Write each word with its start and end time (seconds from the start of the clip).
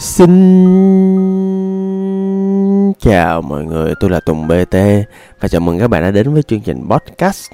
Xin 0.00 0.30
chào 3.00 3.42
mọi 3.42 3.64
người, 3.64 3.94
tôi 4.00 4.10
là 4.10 4.20
Tùng 4.20 4.48
BT 4.48 4.76
và 5.40 5.48
chào 5.48 5.60
mừng 5.60 5.78
các 5.78 5.88
bạn 5.88 6.02
đã 6.02 6.10
đến 6.10 6.32
với 6.32 6.42
chương 6.42 6.60
trình 6.60 6.88
podcast 6.90 7.50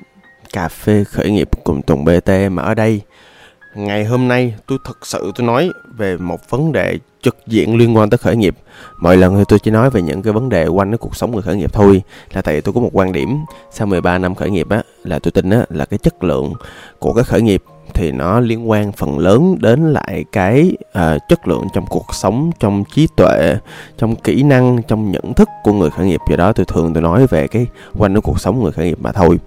Cà 0.53 0.69
phê 0.69 1.05
khởi 1.05 1.31
nghiệp 1.31 1.49
cùng 1.65 1.83
Tùng 1.83 2.05
BT 2.05 2.31
mà 2.51 2.63
ở 2.63 2.75
đây 2.75 3.01
ngày 3.75 4.05
hôm 4.05 4.29
nay 4.29 4.55
tôi 4.67 4.79
thật 4.85 5.07
sự 5.07 5.33
tôi 5.37 5.47
nói 5.47 5.71
về 5.97 6.17
một 6.17 6.51
vấn 6.51 6.73
đề 6.73 6.99
trực 7.23 7.37
diện 7.47 7.77
liên 7.77 7.97
quan 7.97 8.11
tới 8.11 8.19
khởi 8.19 8.37
nghiệp. 8.37 8.57
Mọi 9.01 9.17
lần 9.17 9.37
thì 9.37 9.43
tôi 9.49 9.59
chỉ 9.59 9.71
nói 9.71 9.91
về 9.91 10.03
những 10.03 10.23
cái 10.23 10.33
vấn 10.33 10.49
đề 10.49 10.67
quanh 10.67 10.91
cái 10.91 10.99
cuộc 10.99 11.17
sống 11.17 11.33
người 11.33 11.43
khởi 11.43 11.57
nghiệp 11.57 11.73
thôi 11.73 12.03
là 12.33 12.43
tại 12.43 12.55
vì 12.55 12.61
tôi 12.61 12.75
có 12.75 12.81
một 12.81 12.91
quan 12.93 13.13
điểm 13.13 13.45
sau 13.71 13.87
13 13.87 14.19
năm 14.19 14.35
khởi 14.35 14.51
nghiệp 14.51 14.69
á 14.71 14.83
là 15.05 15.19
tôi 15.19 15.33
tin 15.33 15.51
á 15.51 15.65
là 15.69 15.85
cái 15.85 15.99
chất 15.99 16.25
lượng 16.25 16.53
của 16.99 17.13
cái 17.13 17.25
khởi 17.25 17.43
nghiệp 17.43 17.63
thì 17.97 18.13
nó 18.13 18.41
liên 18.41 18.71
quan 18.71 18.93
phần 18.93 19.19
lớn 19.19 19.57
đến 19.61 19.93
lại 19.93 20.25
cái 20.33 20.77
uh, 20.83 21.23
chất 21.29 21.49
lượng 21.49 21.67
trong 21.75 21.87
cuộc 21.87 22.15
sống 22.15 22.51
trong 22.61 22.85
trí 22.95 23.09
tuệ 23.17 23.57
trong 23.99 24.17
kỹ 24.17 24.43
năng 24.43 24.83
trong 24.83 25.13
nhận 25.13 25.35
thức 25.35 25.49
của 25.63 25.73
người 25.73 25.91
khởi 25.91 26.07
nghiệp. 26.07 26.21
Do 26.31 26.37
đó 26.37 26.53
tôi 26.53 26.67
thường 26.67 26.95
tôi 26.95 27.03
nói 27.03 27.27
về 27.27 27.47
cái 27.49 27.67
quanh 27.99 28.15
cái 28.15 28.21
cuộc 28.21 28.41
sống 28.41 28.63
người 28.63 28.73
khởi 28.73 28.87
nghiệp 28.87 28.99
mà 29.01 29.13
thôi. 29.13 29.39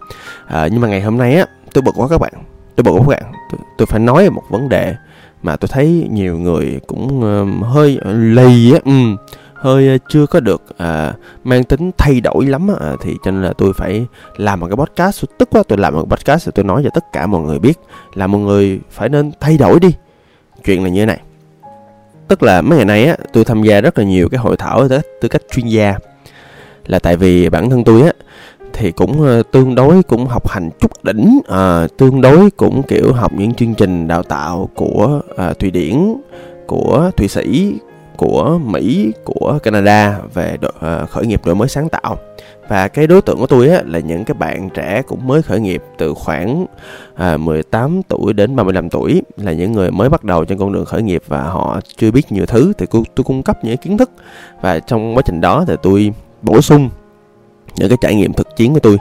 Uh, 0.45 0.71
nhưng 0.71 0.81
mà 0.81 0.88
ngày 0.88 1.02
hôm 1.02 1.17
nay 1.17 1.35
á 1.35 1.45
tôi 1.73 1.81
bực 1.81 1.91
quá 1.95 2.07
các 2.07 2.17
bạn. 2.21 2.34
Tôi 2.76 2.84
bực 2.84 2.91
quá 2.91 2.99
các 2.99 3.07
bạn. 3.07 3.31
Tôi, 3.52 3.59
tôi 3.77 3.85
phải 3.85 3.99
nói 3.99 4.30
một 4.30 4.43
vấn 4.49 4.70
đề 4.70 4.95
mà 5.43 5.55
tôi 5.55 5.68
thấy 5.71 6.07
nhiều 6.12 6.38
người 6.38 6.79
cũng 6.88 7.20
uh, 7.20 7.66
hơi 7.66 7.99
lì 8.13 8.73
á. 8.73 8.79
Um, 8.85 9.18
hơi 9.59 9.88
ờ, 9.88 9.98
chưa 10.09 10.26
có 10.26 10.40
được 10.40 10.62
à, 10.77 11.13
mang 11.44 11.63
tính 11.63 11.91
thay 11.98 12.22
đổi 12.22 12.45
lắm 12.45 12.68
à, 12.80 12.95
thì 13.02 13.16
cho 13.23 13.31
nên 13.31 13.41
là 13.41 13.54
tôi 13.58 13.73
phải 13.73 14.05
làm 14.38 14.59
một 14.59 14.68
cái 14.68 14.76
podcast. 14.76 15.26
Tức 15.38 15.49
quá 15.52 15.63
tôi 15.68 15.77
làm 15.77 15.94
một 15.94 16.05
cái 16.09 16.18
podcast 16.18 16.45
rồi 16.45 16.52
tôi 16.52 16.66
nói 16.66 16.82
cho 16.84 16.90
tất 16.94 17.04
cả 17.13 17.27
mọi 17.27 17.41
người 17.41 17.59
biết 17.59 17.80
là 18.13 18.27
mọi 18.27 18.41
người 18.41 18.80
phải 18.90 19.09
nên 19.09 19.32
thay 19.40 19.58
đổi 19.58 19.80
đi. 19.80 19.90
Chuyện 20.66 20.84
là 20.84 20.90
như 20.90 21.02
thế 21.02 21.05
này. 21.05 21.20
Tức 22.27 22.43
là 22.43 22.62
mấy 22.62 22.77
ngày 22.77 22.85
nay 22.85 23.05
á 23.05 23.18
tôi 23.34 23.46
tham 23.46 23.63
gia 23.63 23.82
rất 23.82 23.98
là 23.98 24.04
nhiều 24.04 24.30
cái 24.30 24.37
hội 24.37 24.57
thảo 24.57 24.87
với 24.87 24.99
tư 25.21 25.30
cách 25.30 25.41
chuyên 25.52 25.68
gia. 25.68 25.96
Là 26.85 26.99
tại 26.99 27.18
vì 27.18 27.49
bản 27.49 27.70
thân 27.70 27.84
tôi 27.84 28.02
á 28.02 28.12
thì 28.74 28.91
cũng 28.91 29.43
tương 29.52 29.76
đối 29.76 30.04
cũng 30.04 30.26
học 30.26 30.48
hành 30.49 30.70
chút 30.80 31.04
đỉnh 31.04 31.40
à, 31.48 31.87
tương 31.98 32.21
đối 32.21 32.52
cũng 32.52 32.84
kiểu 32.84 33.13
học 33.13 33.32
những 33.34 33.54
chương 33.54 33.74
trình 33.74 34.07
đào 34.07 34.24
tạo 34.24 34.70
của 34.76 35.21
à, 35.37 35.54
thụy 35.54 35.71
điển 35.71 36.15
của 36.68 37.12
thụy 37.18 37.27
sĩ 37.27 37.74
của 38.20 38.59
mỹ 38.65 39.12
của 39.23 39.59
canada 39.63 40.20
về 40.34 40.57
độ, 40.62 40.67
uh, 40.67 40.79
ờ, 40.79 41.05
khởi 41.05 41.25
nghiệp 41.25 41.45
đổi 41.45 41.55
mới 41.55 41.67
sáng 41.67 41.89
tạo. 41.89 42.17
Và 42.67 42.87
cái 42.87 43.07
đối 43.07 43.21
tượng 43.21 43.37
của 43.37 43.48
tôi 43.48 43.70
á, 43.70 43.81
là 43.85 43.99
những 43.99 44.25
cái 44.25 44.34
bạn 44.34 44.70
trẻ 44.70 45.01
cũng 45.07 45.27
mới 45.27 45.41
khởi 45.41 45.59
nghiệp 45.59 45.84
từ 45.98 46.13
khoảng 46.13 46.65
ờ, 47.15 47.34
à, 47.34 47.37
18 47.37 48.01
tuổi 48.03 48.34
đến 48.34 48.55
35 48.55 48.90
tuổi 48.90 49.21
là 49.37 49.53
những 49.53 49.71
người 49.71 49.91
mới 49.91 50.09
bắt 50.09 50.23
đầu 50.23 50.45
trên 50.45 50.57
con 50.57 50.73
đường 50.73 50.85
khởi 50.85 51.01
nghiệp 51.01 51.23
và 51.27 51.43
họ 51.43 51.79
chưa 51.97 52.12
biết 52.12 52.31
nhiều 52.31 52.45
thứ 52.45 52.73
thì 52.77 52.85
tôi, 52.91 53.03
tôi 53.15 53.23
cung 53.23 53.43
cấp 53.43 53.57
những 53.63 53.77
kiến 53.77 53.97
thức. 53.97 54.12
Và 54.62 54.79
trong 54.79 55.15
quá 55.15 55.21
trình 55.25 55.41
đó 55.41 55.65
thì 55.67 55.73
tôi 55.81 56.13
bổ 56.41 56.62
sung 56.62 56.90
những 57.75 57.90
cái 57.90 57.97
trải 58.01 58.15
nghiệm 58.15 58.34
thực 58.34 58.55
chiến 58.55 58.73
của 58.73 58.79
tôi 58.79 58.97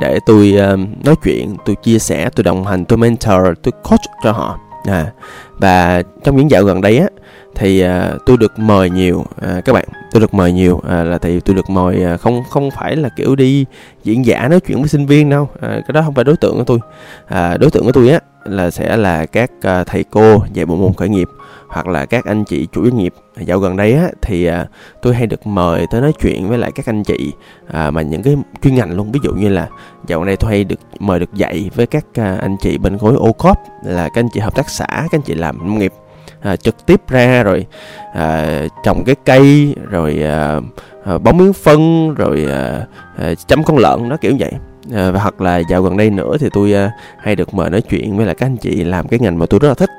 để 0.00 0.18
tôi 0.26 0.54
uh, 0.74 1.04
nói 1.06 1.14
chuyện 1.24 1.56
tôi 1.64 1.76
chia 1.82 1.98
sẻ 1.98 2.30
tôi 2.36 2.44
đồng 2.44 2.64
hành 2.64 2.84
tôi 2.84 2.98
mentor 2.98 3.46
tôi 3.62 3.72
coach 3.82 4.00
cho 4.24 4.32
họ 4.32 4.58
à, 4.84 5.12
và 5.58 6.02
trong 6.24 6.36
những 6.36 6.50
dạo 6.50 6.64
gần 6.64 6.80
đây 6.80 6.98
á 6.98 7.06
thì 7.54 7.80
à, 7.80 8.12
tôi 8.26 8.36
được 8.36 8.58
mời 8.58 8.90
nhiều 8.90 9.24
à, 9.40 9.60
các 9.64 9.72
bạn 9.72 9.84
tôi 10.10 10.20
được 10.20 10.34
mời 10.34 10.52
nhiều 10.52 10.80
à, 10.88 11.04
là 11.04 11.18
thì 11.18 11.40
tôi 11.40 11.56
được 11.56 11.70
mời 11.70 12.04
à, 12.04 12.16
không 12.16 12.42
không 12.50 12.70
phải 12.70 12.96
là 12.96 13.08
kiểu 13.16 13.36
đi 13.36 13.66
diễn 14.04 14.26
giả 14.26 14.48
nói 14.48 14.60
chuyện 14.60 14.78
với 14.78 14.88
sinh 14.88 15.06
viên 15.06 15.30
đâu. 15.30 15.48
À, 15.60 15.68
cái 15.68 15.92
đó 15.92 16.02
không 16.02 16.14
phải 16.14 16.24
đối 16.24 16.36
tượng 16.36 16.56
của 16.56 16.64
tôi. 16.64 16.78
À, 17.26 17.56
đối 17.56 17.70
tượng 17.70 17.84
của 17.84 17.92
tôi 17.92 18.10
á 18.10 18.20
là 18.44 18.70
sẽ 18.70 18.96
là 18.96 19.26
các 19.26 19.50
à, 19.62 19.84
thầy 19.84 20.04
cô 20.10 20.42
dạy 20.52 20.66
bộ 20.66 20.76
môn 20.76 20.92
khởi 20.94 21.08
nghiệp 21.08 21.28
hoặc 21.68 21.86
là 21.86 22.06
các 22.06 22.24
anh 22.24 22.44
chị 22.44 22.68
chủ 22.72 22.84
doanh 22.84 22.96
nghiệp. 22.96 23.14
Dạo 23.36 23.58
gần 23.58 23.76
đây 23.76 23.92
á 23.92 24.08
thì 24.22 24.46
à, 24.46 24.66
tôi 25.02 25.14
hay 25.14 25.26
được 25.26 25.46
mời 25.46 25.86
tới 25.90 26.00
nói 26.00 26.12
chuyện 26.20 26.48
với 26.48 26.58
lại 26.58 26.72
các 26.72 26.86
anh 26.86 27.02
chị 27.02 27.32
à, 27.72 27.90
mà 27.90 28.02
những 28.02 28.22
cái 28.22 28.36
chuyên 28.62 28.74
ngành 28.74 28.96
luôn. 28.96 29.12
Ví 29.12 29.20
dụ 29.22 29.32
như 29.32 29.48
là 29.48 29.68
dạo 30.06 30.18
gần 30.18 30.26
đây 30.26 30.36
tôi 30.36 30.50
hay 30.50 30.64
được 30.64 30.80
mời 30.98 31.20
được 31.20 31.34
dạy 31.34 31.70
với 31.74 31.86
các 31.86 32.04
à, 32.14 32.38
anh 32.40 32.56
chị 32.60 32.78
bên 32.78 32.98
khối 32.98 33.14
OCOP 33.14 33.58
là 33.84 34.08
các 34.14 34.20
anh 34.20 34.28
chị 34.32 34.40
hợp 34.40 34.54
tác 34.54 34.70
xã 34.70 34.86
các 34.86 35.12
anh 35.12 35.22
chị 35.22 35.34
làm 35.34 35.58
nông 35.58 35.78
nghiệp 35.78 35.92
à, 36.40 36.56
trực 36.56 36.86
tiếp 36.86 37.00
ra 37.08 37.42
rồi 37.42 37.66
à, 38.14 38.60
trồng 38.84 39.04
cái 39.04 39.14
cây 39.24 39.74
rồi 39.90 40.22
à, 40.22 40.60
à, 41.04 41.18
bón 41.18 41.38
miếng 41.38 41.52
phân 41.52 42.14
rồi 42.14 42.46
à, 42.50 42.86
à, 43.18 43.34
chăm 43.48 43.64
con 43.64 43.78
lợn 43.78 44.08
nó 44.08 44.16
kiểu 44.16 44.32
vậy. 44.38 44.52
À, 44.94 45.10
và 45.10 45.20
hoặc 45.20 45.40
là 45.40 45.58
dạo 45.58 45.82
gần 45.82 45.96
đây 45.96 46.10
nữa 46.10 46.36
thì 46.40 46.48
tôi 46.52 46.72
à, 46.72 46.90
hay 47.18 47.36
được 47.36 47.54
mời 47.54 47.70
nói 47.70 47.80
chuyện 47.80 48.16
với 48.16 48.26
lại 48.26 48.34
các 48.34 48.46
anh 48.46 48.56
chị 48.56 48.84
làm 48.84 49.08
cái 49.08 49.20
ngành 49.20 49.38
mà 49.38 49.46
tôi 49.46 49.60
rất 49.60 49.68
là 49.68 49.74
thích 49.74 49.90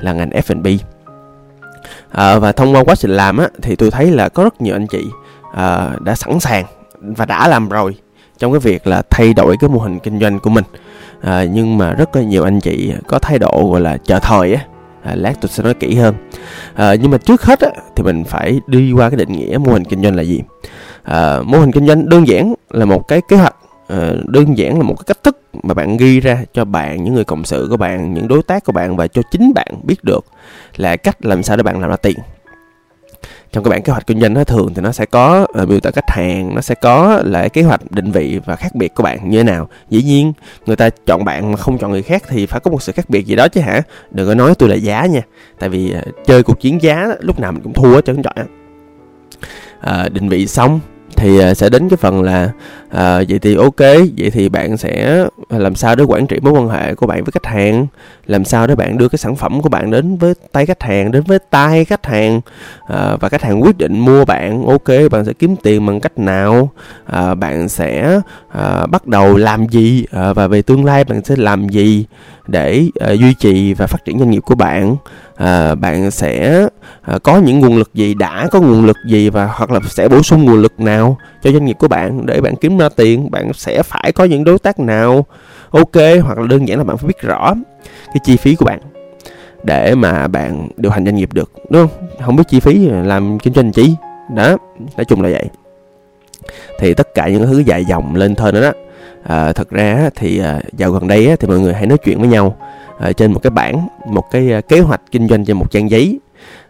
là 0.00 0.12
ngành 0.12 0.30
F&B 0.30 0.66
à, 2.10 2.38
và 2.38 2.52
thông 2.52 2.74
qua 2.74 2.84
quá 2.84 2.94
trình 2.94 3.10
làm 3.10 3.38
á 3.38 3.48
thì 3.62 3.76
tôi 3.76 3.90
thấy 3.90 4.10
là 4.10 4.28
có 4.28 4.44
rất 4.44 4.60
nhiều 4.60 4.74
anh 4.74 4.86
chị 4.86 5.04
à, 5.54 5.90
đã 6.00 6.14
sẵn 6.14 6.40
sàng 6.40 6.64
và 7.00 7.26
đã 7.26 7.48
làm 7.48 7.68
rồi 7.68 7.96
trong 8.38 8.52
cái 8.52 8.60
việc 8.60 8.86
là 8.86 9.02
thay 9.10 9.34
đổi 9.34 9.56
cái 9.60 9.70
mô 9.70 9.78
hình 9.78 9.98
kinh 9.98 10.20
doanh 10.20 10.38
của 10.38 10.50
mình. 10.50 10.64
À, 11.20 11.44
nhưng 11.52 11.78
mà 11.78 11.92
rất 11.92 12.16
là 12.16 12.22
nhiều 12.22 12.44
anh 12.44 12.60
chị 12.60 12.92
có 13.06 13.18
thái 13.18 13.38
độ 13.38 13.68
gọi 13.72 13.80
là 13.80 13.96
chờ 13.96 14.18
thời 14.18 14.54
á. 14.54 14.62
À, 15.02 15.14
lát 15.14 15.32
tôi 15.40 15.48
sẽ 15.48 15.62
nói 15.62 15.74
kỹ 15.74 15.94
hơn. 15.94 16.14
À, 16.74 16.94
nhưng 16.94 17.10
mà 17.10 17.18
trước 17.18 17.42
hết 17.42 17.60
á, 17.60 17.70
thì 17.96 18.02
mình 18.02 18.24
phải 18.24 18.60
đi 18.66 18.92
qua 18.92 19.10
cái 19.10 19.16
định 19.16 19.32
nghĩa 19.32 19.58
mô 19.58 19.72
hình 19.72 19.84
kinh 19.84 20.02
doanh 20.02 20.16
là 20.16 20.22
gì. 20.22 20.42
À, 21.02 21.38
mô 21.44 21.58
hình 21.58 21.72
kinh 21.72 21.86
doanh 21.86 22.08
đơn 22.08 22.28
giản 22.28 22.54
là 22.70 22.84
một 22.84 23.08
cái 23.08 23.20
kế 23.28 23.36
hoạch 23.36 23.54
Ờ, 23.88 24.18
đơn 24.26 24.58
giản 24.58 24.76
là 24.76 24.82
một 24.82 24.94
cái 24.94 25.04
cách 25.06 25.24
thức 25.24 25.40
mà 25.62 25.74
bạn 25.74 25.96
ghi 25.96 26.20
ra 26.20 26.44
cho 26.52 26.64
bạn 26.64 27.04
những 27.04 27.14
người 27.14 27.24
cộng 27.24 27.44
sự 27.44 27.66
của 27.70 27.76
bạn 27.76 28.14
những 28.14 28.28
đối 28.28 28.42
tác 28.42 28.64
của 28.64 28.72
bạn 28.72 28.96
và 28.96 29.06
cho 29.06 29.22
chính 29.30 29.54
bạn 29.54 29.68
biết 29.82 30.04
được 30.04 30.24
là 30.76 30.96
cách 30.96 31.24
làm 31.24 31.42
sao 31.42 31.56
để 31.56 31.62
bạn 31.62 31.80
làm 31.80 31.90
ra 31.90 31.96
tiền. 31.96 32.18
Trong 33.52 33.64
cái 33.64 33.70
bản 33.70 33.82
kế 33.82 33.92
hoạch 33.92 34.06
kinh 34.06 34.20
doanh 34.20 34.34
nó 34.34 34.44
thường 34.44 34.74
thì 34.74 34.82
nó 34.82 34.92
sẽ 34.92 35.06
có 35.06 35.46
uh, 35.62 35.68
miêu 35.68 35.80
tả 35.80 35.90
khách 35.90 36.10
hàng 36.10 36.54
nó 36.54 36.60
sẽ 36.60 36.74
có 36.74 37.22
là 37.24 37.48
kế 37.48 37.62
hoạch 37.62 37.90
định 37.90 38.10
vị 38.10 38.40
và 38.44 38.56
khác 38.56 38.74
biệt 38.74 38.94
của 38.94 39.02
bạn 39.02 39.30
như 39.30 39.38
thế 39.38 39.44
nào. 39.44 39.68
Dĩ 39.90 40.02
nhiên 40.02 40.32
người 40.66 40.76
ta 40.76 40.90
chọn 41.06 41.24
bạn 41.24 41.52
mà 41.52 41.56
không 41.56 41.78
chọn 41.78 41.90
người 41.90 42.02
khác 42.02 42.22
thì 42.28 42.46
phải 42.46 42.60
có 42.60 42.70
một 42.70 42.82
sự 42.82 42.92
khác 42.92 43.10
biệt 43.10 43.26
gì 43.26 43.36
đó 43.36 43.48
chứ 43.48 43.60
hả? 43.60 43.82
Đừng 44.10 44.28
có 44.28 44.34
nói 44.34 44.54
tôi 44.54 44.68
là 44.68 44.74
giá 44.74 45.06
nha 45.06 45.22
tại 45.58 45.68
vì 45.68 45.94
uh, 45.98 46.26
chơi 46.26 46.42
cuộc 46.42 46.60
chiến 46.60 46.82
giá 46.82 47.08
lúc 47.20 47.40
nào 47.40 47.52
mình 47.52 47.62
cũng 47.62 47.72
thua 47.72 47.94
hết 47.94 48.04
trơn 48.04 48.22
trọi 48.22 48.44
uh, 49.78 50.12
định 50.12 50.28
vị 50.28 50.46
xong 50.46 50.80
thì 51.18 51.38
à, 51.38 51.54
sẽ 51.54 51.68
đến 51.70 51.88
cái 51.88 51.96
phần 51.96 52.22
là 52.22 52.50
à, 52.90 53.22
vậy 53.28 53.38
thì 53.38 53.54
ok 53.54 53.78
vậy 54.18 54.30
thì 54.32 54.48
bạn 54.48 54.76
sẽ 54.76 55.24
à, 55.48 55.58
làm 55.58 55.74
sao 55.74 55.96
để 55.96 56.04
quản 56.04 56.26
trị 56.26 56.38
mối 56.42 56.52
quan 56.52 56.68
hệ 56.68 56.94
của 56.94 57.06
bạn 57.06 57.24
với 57.24 57.32
khách 57.32 57.46
hàng? 57.46 57.86
Làm 58.26 58.44
sao 58.44 58.66
để 58.66 58.74
bạn 58.74 58.98
đưa 58.98 59.08
cái 59.08 59.18
sản 59.18 59.36
phẩm 59.36 59.62
của 59.62 59.68
bạn 59.68 59.90
đến 59.90 60.16
với 60.16 60.34
tay 60.52 60.66
khách 60.66 60.82
hàng 60.82 61.10
đến 61.10 61.22
với 61.26 61.38
tay 61.50 61.84
khách 61.84 62.06
hàng 62.06 62.40
à, 62.88 63.16
và 63.20 63.28
khách 63.28 63.42
hàng 63.42 63.62
quyết 63.62 63.78
định 63.78 63.98
mua 63.98 64.24
bạn? 64.24 64.66
Ok 64.66 65.10
bạn 65.10 65.24
sẽ 65.24 65.32
kiếm 65.32 65.56
tiền 65.56 65.86
bằng 65.86 66.00
cách 66.00 66.18
nào? 66.18 66.70
À, 67.06 67.34
bạn 67.34 67.68
sẽ 67.68 68.20
à, 68.48 68.86
bắt 68.86 69.06
đầu 69.06 69.36
làm 69.36 69.66
gì? 69.68 70.04
À, 70.10 70.32
và 70.32 70.46
về 70.46 70.62
tương 70.62 70.84
lai 70.84 71.04
bạn 71.04 71.24
sẽ 71.24 71.36
làm 71.36 71.68
gì 71.68 72.06
để 72.46 72.84
à, 73.00 73.10
duy 73.10 73.34
trì 73.34 73.74
và 73.74 73.86
phát 73.86 74.04
triển 74.04 74.18
doanh 74.18 74.30
nghiệp 74.30 74.42
của 74.44 74.54
bạn? 74.54 74.96
À, 75.38 75.74
bạn 75.74 76.10
sẽ 76.10 76.66
à, 77.02 77.18
có 77.22 77.38
những 77.38 77.60
nguồn 77.60 77.76
lực 77.76 77.94
gì 77.94 78.14
đã 78.14 78.48
có 78.50 78.60
nguồn 78.60 78.86
lực 78.86 78.96
gì 79.06 79.30
và 79.30 79.46
hoặc 79.46 79.70
là 79.70 79.80
sẽ 79.88 80.08
bổ 80.08 80.22
sung 80.22 80.44
nguồn 80.44 80.62
lực 80.62 80.80
nào 80.80 81.18
cho 81.42 81.52
doanh 81.52 81.64
nghiệp 81.64 81.76
của 81.78 81.88
bạn 81.88 82.26
để 82.26 82.40
bạn 82.40 82.56
kiếm 82.56 82.78
ra 82.78 82.88
tiền? 82.96 83.30
Bạn 83.30 83.52
sẽ 83.52 83.82
phải 83.82 84.12
có 84.12 84.24
những 84.24 84.44
đối 84.44 84.58
tác 84.58 84.80
nào? 84.80 85.26
Ok 85.70 85.96
hoặc 86.22 86.38
là 86.38 86.46
đơn 86.46 86.68
giản 86.68 86.78
là 86.78 86.84
bạn 86.84 86.96
phải 86.96 87.08
biết 87.08 87.20
rõ 87.20 87.54
cái 88.06 88.20
chi 88.24 88.36
phí 88.36 88.54
của 88.54 88.64
bạn 88.64 88.80
để 89.64 89.94
mà 89.94 90.26
bạn 90.26 90.68
điều 90.76 90.92
hành 90.92 91.04
doanh 91.04 91.16
nghiệp 91.16 91.32
được 91.32 91.52
đúng 91.70 91.88
không? 91.88 92.08
Không 92.24 92.36
biết 92.36 92.44
chi 92.48 92.60
phí 92.60 92.88
làm 92.88 93.38
kinh 93.38 93.54
doanh 93.54 93.72
chi? 93.72 93.94
Đó 94.34 94.56
nói 94.96 95.04
chung 95.08 95.22
là 95.22 95.28
vậy. 95.28 95.48
Thì 96.78 96.94
tất 96.94 97.14
cả 97.14 97.28
những 97.28 97.46
thứ 97.46 97.58
dài 97.58 97.84
dòng 97.84 98.16
lên 98.16 98.34
thơ 98.34 98.52
nữa 98.52 98.60
đó. 98.60 98.72
À, 99.22 99.52
thật 99.52 99.70
ra 99.70 100.10
thì 100.16 100.38
à, 100.38 100.60
dạo 100.72 100.90
gần 100.90 101.08
đây 101.08 101.36
thì 101.40 101.48
mọi 101.48 101.60
người 101.60 101.74
hãy 101.74 101.86
nói 101.86 101.98
chuyện 101.98 102.18
với 102.20 102.28
nhau 102.28 102.56
uh, 103.08 103.16
trên 103.16 103.32
một 103.32 103.40
cái 103.42 103.50
bảng 103.50 103.88
một 104.06 104.30
cái 104.30 104.58
uh, 104.58 104.68
kế 104.68 104.80
hoạch 104.80 105.00
kinh 105.10 105.28
doanh 105.28 105.44
trên 105.44 105.56
một 105.56 105.70
trang 105.70 105.90
giấy 105.90 106.18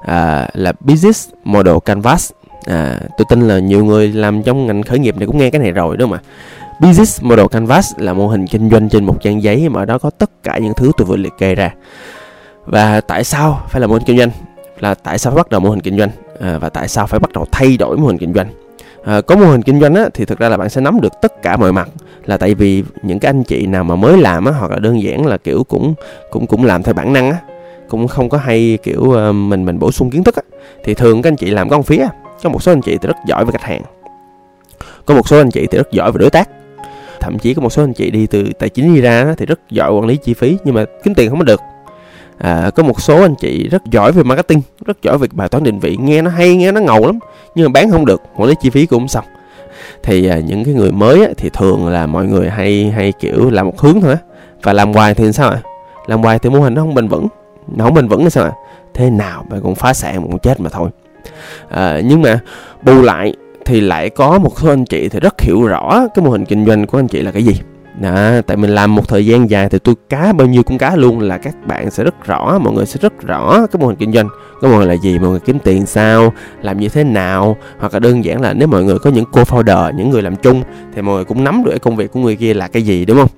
uh, 0.01 0.07
là 0.55 0.73
business 0.81 1.29
model 1.45 1.77
canvas. 1.85 2.33
À, 2.67 3.01
tôi 3.19 3.25
tin 3.29 3.49
là 3.49 3.59
nhiều 3.59 3.85
người 3.85 4.13
làm 4.13 4.43
trong 4.43 4.67
ngành 4.67 4.83
khởi 4.83 4.99
nghiệp 4.99 5.17
này 5.17 5.27
cũng 5.27 5.39
nghe 5.39 5.51
cái 5.51 5.61
này 5.63 5.73
rồi 5.73 5.97
đúng 5.97 6.11
không 6.11 6.19
ạ? 6.19 6.23
Business 6.81 7.23
model 7.23 7.47
canvas 7.51 7.93
là 7.99 8.13
mô 8.13 8.29
hình 8.29 8.47
kinh 8.47 8.71
doanh 8.71 8.89
trên 8.89 9.05
một 9.05 9.23
trang 9.23 9.43
giấy 9.43 9.69
mà 9.69 9.83
ở 9.83 9.85
đó 9.85 9.99
có 9.99 10.11
tất 10.11 10.43
cả 10.43 10.59
những 10.59 10.73
thứ 10.77 10.93
tôi 10.97 11.07
vừa 11.07 11.17
liệt 11.17 11.33
kê 11.39 11.55
ra. 11.55 11.75
Và 12.65 13.01
tại 13.01 13.25
sao 13.25 13.61
phải 13.69 13.81
là 13.81 13.87
mô 13.87 13.95
hình 13.95 14.03
kinh 14.07 14.19
doanh? 14.19 14.31
Là 14.81 14.95
tại 14.95 15.19
sao 15.19 15.33
phải 15.33 15.37
bắt 15.37 15.51
đầu 15.51 15.61
mô 15.61 15.71
hình 15.71 15.81
kinh 15.81 15.99
doanh? 15.99 16.11
À, 16.41 16.59
và 16.59 16.69
tại 16.69 16.89
sao 16.89 17.07
phải 17.07 17.21
bắt 17.21 17.33
đầu 17.33 17.47
thay 17.53 17.77
đổi 17.77 17.97
mô 17.97 18.07
hình 18.07 18.19
kinh 18.19 18.35
doanh? 18.35 18.49
À, 19.09 19.21
có 19.21 19.37
mô 19.37 19.47
hình 19.47 19.63
kinh 19.63 19.81
doanh 19.81 19.95
á, 19.95 20.09
thì 20.15 20.25
thực 20.25 20.39
ra 20.39 20.49
là 20.49 20.57
bạn 20.57 20.69
sẽ 20.69 20.81
nắm 20.81 21.01
được 21.01 21.13
tất 21.23 21.43
cả 21.43 21.57
mọi 21.57 21.73
mặt. 21.73 21.89
Là 22.25 22.37
tại 22.37 22.55
vì 22.55 22.85
những 23.03 23.19
cái 23.19 23.29
anh 23.29 23.43
chị 23.43 23.67
nào 23.67 23.85
mà 23.85 23.97
mới 23.97 24.17
làm 24.17 24.45
á, 24.45 24.53
hoặc 24.53 24.71
là 24.71 24.79
đơn 24.79 25.03
giản 25.03 25.27
là 25.27 25.37
kiểu 25.37 25.65
cũng 25.65 25.95
cũng 26.31 26.47
cũng 26.47 26.65
làm 26.65 26.83
theo 26.83 26.95
bản 26.95 27.13
năng 27.13 27.31
á 27.31 27.39
cũng 27.89 28.09
không 28.09 28.29
có 28.29 28.39
hay 28.39 28.79
kiểu 28.83 29.01
uh, 29.01 29.35
mình 29.35 29.65
mình 29.65 29.79
bổ 29.79 29.93
sung 29.93 30.11
kiến 30.11 30.25
thức 30.25 30.37
á 30.37 30.43
thì 30.85 30.95
thường 30.95 31.23
các 31.23 31.31
anh 31.31 31.37
chị 31.37 31.51
làm 31.51 31.69
con 31.69 31.83
phía 31.83 32.07
có 32.43 32.51
một 32.51 32.63
số 32.63 32.73
anh 32.73 32.81
chị 32.81 32.99
thì 33.03 33.07
rất 33.07 33.17
giỏi 33.27 33.45
về 33.45 33.51
khách 33.53 33.63
hàng 33.63 33.83
có 35.07 35.15
một 35.15 35.29
số 35.29 35.39
anh 35.39 35.51
chị 35.51 35.67
thì 35.71 35.79
rất 35.79 35.93
giỏi 35.93 36.13
về 36.13 36.19
đối 36.19 36.31
tác. 36.31 36.49
Thậm 37.21 37.39
chí 37.39 37.55
có 37.55 37.63
một 37.63 37.73
số 37.73 37.83
anh 37.83 37.93
chị 37.93 38.11
đi 38.11 38.27
từ 38.27 38.45
tài 38.59 38.69
chính 38.69 38.95
đi 38.95 39.01
ra 39.01 39.35
thì 39.39 39.47
rất 39.47 39.61
giỏi 39.71 39.93
quản 39.93 40.07
lý 40.07 40.17
chi 40.17 40.35
phí 40.35 40.57
nhưng 40.65 40.75
mà 40.75 40.85
kiếm 41.05 41.15
tiền 41.15 41.31
không 41.31 41.39
có 41.39 41.45
được 41.45 41.61
à, 42.39 42.71
có 42.75 42.83
một 42.83 43.01
số 43.01 43.23
anh 43.23 43.35
chị 43.35 43.69
rất 43.69 43.83
giỏi 43.91 44.13
về 44.13 44.23
marketing 44.23 44.61
rất 44.87 45.03
giỏi 45.03 45.19
về 45.19 45.29
bài 45.33 45.49
toán 45.49 45.65
định 45.65 45.79
vị. 45.79 45.97
Nghe 46.01 46.23
nó 46.23 46.31
hay 46.31 46.57
nghe 46.57 46.73
nó 46.73 46.81
ngầu 46.81 47.07
lắm 47.07 47.19
nhưng 47.55 47.67
mà 47.67 47.81
bán 47.81 47.91
không 47.91 48.07
được 48.07 48.23
quản 48.37 48.47
lấy 48.47 48.55
chi 48.63 48.71
phí 48.71 48.87
cũng 48.87 48.99
không 48.99 49.09
xong. 49.09 49.25
Thì 50.03 50.29
à, 50.29 50.39
những 50.39 50.65
cái 50.65 50.75
người 50.75 50.93
mới 50.93 51.25
á, 51.25 51.31
thì 51.37 51.51
thường 51.53 51.89
là 51.89 52.07
mọi 52.07 52.27
người 52.27 52.51
hay 52.51 52.91
hay 52.91 53.13
kiểu 53.13 53.51
làm 53.51 53.67
một 53.67 53.81
hướng 53.81 54.01
thôi 54.01 54.13
á. 54.13 54.19
Và 54.63 54.73
làm 54.73 54.93
hoài 54.93 55.15
thì 55.15 55.33
sao 55.33 55.51
ạ? 55.51 55.61
Làm 56.07 56.23
hoài 56.23 56.39
thì 56.39 56.51
mô 56.51 56.61
hình 56.61 56.75
nó 56.75 56.83
không 56.83 56.95
bền 56.95 57.09
vững 57.09 57.27
nó 57.77 57.85
không 57.85 57.95
bền 57.95 58.09
vững 58.09 58.25
là 58.25 58.31
sao 58.31 58.45
ạ? 58.45 58.53
Thế 58.95 59.11
nào 59.11 59.47
mà 59.51 59.57
cũng 59.63 59.75
phá 59.75 59.95
sản 59.95 60.23
cũng 60.23 60.39
chết 60.39 60.61
mà 60.61 60.71
thôi. 60.71 60.91
À, 61.69 62.01
nhưng 62.05 62.23
mà 62.23 62.41
bù 62.83 63.03
lại 63.03 63.35
thì 63.65 63.81
lại 63.81 64.11
có 64.11 64.39
một 64.39 64.61
số 64.61 64.69
anh 64.69 64.85
chị 64.85 65.09
thì 65.09 65.21
rất 65.21 65.41
hiểu 65.41 65.67
rõ 65.67 66.07
cái 66.15 66.25
mô 66.25 66.31
hình 66.31 66.45
kinh 66.45 66.67
doanh 66.67 66.87
của 66.87 66.99
anh 66.99 67.09
chị 67.09 67.23
là 67.23 67.31
cái 67.31 67.45
gì 67.45 67.55
đó, 68.01 68.41
tại 68.47 68.57
mình 68.57 68.71
làm 68.71 68.95
một 68.95 69.09
thời 69.09 69.27
gian 69.27 69.51
dài 69.51 69.69
thì 69.69 69.79
tôi 69.79 69.95
cá 70.09 70.33
bao 70.33 70.47
nhiêu 70.47 70.63
cũng 70.63 70.79
cá 70.79 70.97
luôn 70.97 71.21
là 71.21 71.39
các 71.39 71.67
bạn 71.67 71.91
sẽ 71.91 72.05
rất 72.05 72.25
rõ 72.25 72.59
mọi 72.59 72.73
người 72.73 72.87
sẽ 72.87 72.99
rất 73.03 73.23
rõ 73.23 73.67
cái 73.67 73.81
mô 73.81 73.87
hình 73.87 73.97
kinh 73.97 74.13
doanh. 74.13 74.29
Cái 74.61 74.71
mô 74.71 74.79
hình 74.79 74.89
là 74.89 74.97
gì 74.97 75.19
mọi 75.19 75.31
người 75.31 75.41
kiếm 75.41 75.59
tiền 75.59 75.87
sao 75.87 76.33
làm 76.63 76.81
như 76.81 76.89
thế 76.89 77.05
nào 77.05 77.57
hoặc 77.79 77.93
là 77.95 77.99
đơn 77.99 78.25
giản 78.25 78.41
là 78.41 78.53
nếu 78.53 78.69
mọi 78.69 78.85
người 78.85 78.99
có 78.99 79.11
những 79.11 79.25
co-founder 79.33 79.91
những 79.91 80.11
người 80.11 80.23
làm 80.23 80.37
chung 80.37 80.63
thì 80.95 81.03
mọi 81.03 81.15
người 81.15 81.25
cũng 81.25 81.45
nắm 81.45 81.65
được 81.65 81.71
cái 81.71 81.79
công 81.79 81.97
việc 81.97 82.13
của 82.13 82.21
người 82.21 82.37
kia 82.37 82.55
là 82.55 82.69
cái 82.69 82.83
gì 82.83 83.05
đúng 83.05 83.19
không? 83.19 83.29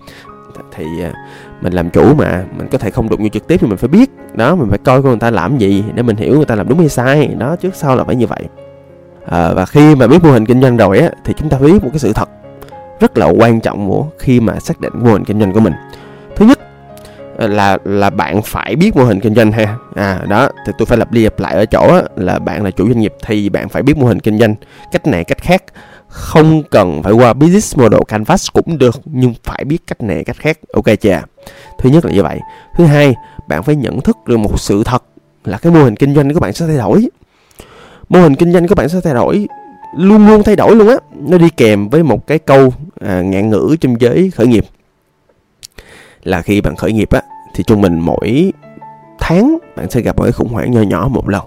Thì 0.76 0.84
à, 1.02 1.12
mình 1.60 1.72
làm 1.72 1.90
chủ 1.90 2.14
mà 2.14 2.44
mình 2.58 2.68
có 2.72 2.78
thể 2.78 2.90
không 2.90 3.08
đụng 3.08 3.22
như 3.22 3.28
trực 3.28 3.46
tiếp 3.46 3.56
thì 3.60 3.66
mình 3.66 3.76
phải 3.76 3.88
biết. 3.88 4.10
Đó 4.34 4.54
mình 4.54 4.68
phải 4.68 4.78
coi 4.78 5.02
người 5.02 5.16
ta 5.16 5.30
làm 5.30 5.58
gì 5.58 5.84
để 5.94 6.02
mình 6.02 6.16
hiểu 6.16 6.36
người 6.36 6.44
ta 6.44 6.54
làm 6.54 6.68
đúng 6.68 6.78
hay 6.78 6.88
sai. 6.88 7.26
Đó 7.38 7.56
trước 7.56 7.74
sau 7.74 7.96
là 7.96 8.04
phải 8.04 8.16
như 8.16 8.26
vậy. 8.26 8.42
À, 9.26 9.52
và 9.52 9.66
khi 9.66 9.94
mà 9.94 10.06
biết 10.06 10.24
mô 10.24 10.30
hình 10.30 10.46
kinh 10.46 10.62
doanh 10.62 10.76
rồi 10.76 10.98
á 10.98 11.10
thì 11.24 11.34
chúng 11.36 11.48
ta 11.48 11.58
biết 11.58 11.84
một 11.84 11.90
cái 11.92 11.98
sự 11.98 12.12
thật 12.12 12.28
rất 13.00 13.18
là 13.18 13.26
quan 13.26 13.60
trọng 13.60 13.88
của 13.88 14.06
khi 14.18 14.40
mà 14.40 14.60
xác 14.60 14.80
định 14.80 14.92
mô 14.94 15.12
hình 15.12 15.24
kinh 15.24 15.40
doanh 15.40 15.52
của 15.52 15.60
mình. 15.60 15.72
Thứ 16.36 16.46
nhất 16.46 16.58
ờ, 17.36 17.46
là 17.46 17.78
là 17.84 18.10
bạn 18.10 18.42
phải 18.42 18.76
biết 18.76 18.96
mô 18.96 19.04
hình 19.04 19.20
kinh 19.20 19.34
doanh 19.34 19.52
ha. 19.52 19.76
À 19.94 20.20
đó 20.28 20.48
thì 20.66 20.72
tôi 20.78 20.86
phải 20.86 20.98
lặp 20.98 21.12
đi 21.12 21.24
lặp 21.24 21.40
lại 21.40 21.54
ở 21.54 21.66
chỗ 21.66 21.80
á, 21.80 22.02
là 22.16 22.38
bạn 22.38 22.64
là 22.64 22.70
chủ 22.70 22.86
doanh 22.86 23.00
nghiệp 23.00 23.14
thì 23.26 23.48
bạn 23.48 23.68
phải 23.68 23.82
biết 23.82 23.96
mô 23.96 24.06
hình 24.06 24.20
kinh 24.20 24.38
doanh. 24.38 24.54
Cách 24.92 25.06
này 25.06 25.24
cách 25.24 25.42
khác 25.42 25.62
không 26.08 26.62
cần 26.62 27.02
phải 27.02 27.12
qua 27.12 27.32
business 27.32 27.78
model 27.78 28.00
canvas 28.08 28.48
cũng 28.52 28.78
được 28.78 29.00
nhưng 29.04 29.34
phải 29.44 29.64
biết 29.64 29.78
cách 29.86 30.00
này 30.00 30.24
cách 30.24 30.36
khác. 30.36 30.58
Ok 30.72 30.86
chưa? 31.00 31.22
Thứ 31.78 31.90
nhất 31.90 32.04
là 32.04 32.12
như 32.12 32.22
vậy. 32.22 32.38
Thứ 32.76 32.84
hai 32.84 33.14
bạn 33.48 33.62
phải 33.62 33.76
nhận 33.76 34.00
thức 34.00 34.16
được 34.26 34.36
một 34.36 34.60
sự 34.60 34.84
thật 34.84 35.02
là 35.44 35.58
cái 35.58 35.72
mô 35.72 35.84
hình 35.84 35.96
kinh 35.96 36.14
doanh 36.14 36.34
của 36.34 36.40
bạn 36.40 36.52
sẽ 36.52 36.66
thay 36.66 36.76
đổi. 36.76 37.08
Mô 38.08 38.20
hình 38.20 38.34
kinh 38.34 38.52
doanh 38.52 38.68
của 38.68 38.74
bạn 38.74 38.88
sẽ 38.88 39.00
thay 39.04 39.14
đổi 39.14 39.46
luôn 39.96 40.26
luôn 40.26 40.42
thay 40.42 40.56
đổi 40.56 40.76
luôn 40.76 40.88
á. 40.88 40.96
Nó 41.28 41.38
đi 41.38 41.48
kèm 41.56 41.88
với 41.88 42.02
một 42.02 42.26
cái 42.26 42.38
câu 42.38 42.72
à, 43.00 43.22
ngạn 43.22 43.50
ngữ 43.50 43.76
trong 43.80 44.00
giới 44.00 44.30
khởi 44.30 44.46
nghiệp. 44.46 44.64
Là 46.22 46.42
khi 46.42 46.60
bạn 46.60 46.76
khởi 46.76 46.92
nghiệp 46.92 47.10
á 47.10 47.22
thì 47.54 47.64
trung 47.64 47.80
bình 47.80 48.00
mỗi 48.00 48.52
tháng 49.18 49.58
bạn 49.76 49.90
sẽ 49.90 50.00
gặp 50.00 50.16
một 50.16 50.22
cái 50.22 50.32
khủng 50.32 50.48
hoảng 50.48 50.72
nhỏ 50.72 50.80
nhỏ 50.80 51.08
một 51.10 51.28
lần. 51.28 51.42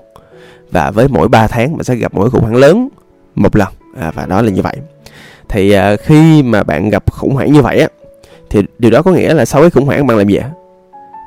Và 0.71 0.91
với 0.91 1.07
mỗi 1.07 1.27
3 1.27 1.47
tháng 1.47 1.77
bạn 1.77 1.83
sẽ 1.83 1.95
gặp 1.95 2.13
một 2.13 2.21
cái 2.23 2.29
khủng 2.29 2.41
hoảng 2.41 2.55
lớn 2.55 2.89
một 3.35 3.55
lần. 3.55 3.67
À, 3.99 4.11
và 4.15 4.25
đó 4.25 4.41
là 4.41 4.51
như 4.51 4.61
vậy. 4.61 4.77
Thì 5.49 5.71
à, 5.71 5.95
khi 5.95 6.43
mà 6.43 6.63
bạn 6.63 6.89
gặp 6.89 7.11
khủng 7.11 7.35
hoảng 7.35 7.53
như 7.53 7.61
vậy 7.61 7.79
á 7.79 7.87
thì 8.49 8.61
điều 8.79 8.91
đó 8.91 9.01
có 9.01 9.11
nghĩa 9.11 9.33
là 9.33 9.45
sau 9.45 9.61
cái 9.61 9.69
khủng 9.69 9.85
hoảng 9.85 10.07
bạn 10.07 10.17
làm 10.17 10.27
gì 10.27 10.35
ạ? 10.35 10.49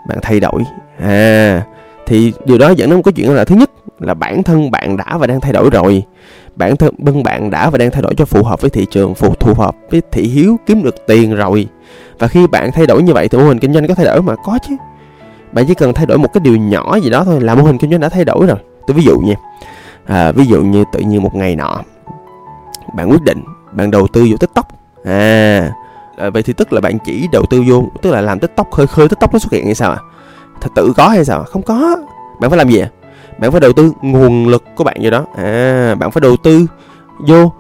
Bạn 0.08 0.18
thay 0.22 0.40
đổi. 0.40 0.62
À 0.98 1.62
thì 2.06 2.32
điều 2.44 2.58
đó 2.58 2.70
dẫn 2.70 2.90
đến 2.90 2.96
một 2.96 3.02
cái 3.04 3.12
chuyện 3.12 3.34
là 3.34 3.44
thứ 3.44 3.54
nhất 3.54 3.70
là 4.00 4.14
bản 4.14 4.42
thân 4.42 4.70
bạn 4.70 4.96
đã 4.96 5.16
và 5.18 5.26
đang 5.26 5.40
thay 5.40 5.52
đổi 5.52 5.70
rồi 5.70 6.02
bản 6.56 6.76
thân 6.76 6.94
bên 6.98 7.22
bạn 7.22 7.50
đã 7.50 7.70
và 7.70 7.78
đang 7.78 7.90
thay 7.90 8.02
đổi 8.02 8.14
cho 8.14 8.24
phù 8.24 8.42
hợp 8.42 8.60
với 8.60 8.70
thị 8.70 8.86
trường 8.90 9.14
phù 9.14 9.34
phù 9.40 9.54
hợp 9.54 9.76
với 9.90 10.02
thị 10.12 10.22
hiếu 10.22 10.56
kiếm 10.66 10.82
được 10.82 11.06
tiền 11.06 11.34
rồi. 11.34 11.68
Và 12.18 12.28
khi 12.28 12.46
bạn 12.46 12.72
thay 12.72 12.86
đổi 12.86 13.02
như 13.02 13.12
vậy 13.12 13.28
thì 13.28 13.38
mô 13.38 13.44
hình 13.44 13.58
kinh 13.58 13.72
doanh 13.72 13.88
có 13.88 13.94
thay 13.94 14.06
đổi 14.06 14.22
mà 14.22 14.36
có 14.44 14.58
chứ. 14.68 14.76
Bạn 15.52 15.64
chỉ 15.68 15.74
cần 15.74 15.94
thay 15.94 16.06
đổi 16.06 16.18
một 16.18 16.32
cái 16.32 16.40
điều 16.40 16.56
nhỏ 16.56 16.96
gì 16.96 17.10
đó 17.10 17.24
thôi 17.24 17.40
là 17.40 17.54
mô 17.54 17.62
hình 17.62 17.78
kinh 17.78 17.90
doanh 17.90 18.00
đã 18.00 18.08
thay 18.08 18.24
đổi 18.24 18.46
rồi. 18.46 18.56
Tôi 18.86 18.96
ví 18.96 19.04
dụ 19.04 19.18
nha. 19.18 19.34
À, 20.06 20.32
ví 20.32 20.44
dụ 20.46 20.62
như 20.62 20.84
tự 20.92 21.00
nhiên 21.00 21.22
một 21.22 21.34
ngày 21.34 21.56
nọ 21.56 21.82
bạn 22.96 23.10
quyết 23.10 23.22
định 23.22 23.44
bạn 23.72 23.90
đầu 23.90 24.06
tư 24.06 24.26
vô 24.30 24.36
tiktok. 24.36 24.68
À, 25.04 25.70
à 26.16 26.30
vậy 26.30 26.42
thì 26.42 26.52
tức 26.52 26.72
là 26.72 26.80
bạn 26.80 26.98
chỉ 27.04 27.28
đầu 27.32 27.46
tư 27.50 27.62
vô 27.68 27.84
tức 28.02 28.10
là 28.10 28.20
làm 28.20 28.38
tiktok 28.38 28.70
khơi 28.70 28.86
khơi 28.86 29.08
tiktok 29.08 29.32
nó 29.32 29.38
xuất 29.38 29.52
hiện 29.52 29.64
hay 29.64 29.74
sao 29.74 29.90
à? 29.90 29.98
Thật 30.60 30.70
tự 30.74 30.92
có 30.96 31.08
hay 31.08 31.24
sao 31.24 31.38
à? 31.38 31.44
không 31.44 31.62
có. 31.62 31.96
Bạn 32.40 32.50
phải 32.50 32.58
làm 32.58 32.68
gì 32.68 32.78
à? 32.78 32.88
Bạn 33.38 33.52
phải 33.52 33.60
đầu 33.60 33.72
tư 33.72 33.92
nguồn 34.02 34.48
lực 34.48 34.64
của 34.76 34.84
bạn 34.84 34.96
vô 35.02 35.10
đó. 35.10 35.24
À 35.36 35.94
bạn 35.94 36.10
phải 36.10 36.20
đầu 36.20 36.36
tư 36.36 36.66
vô 37.18 37.52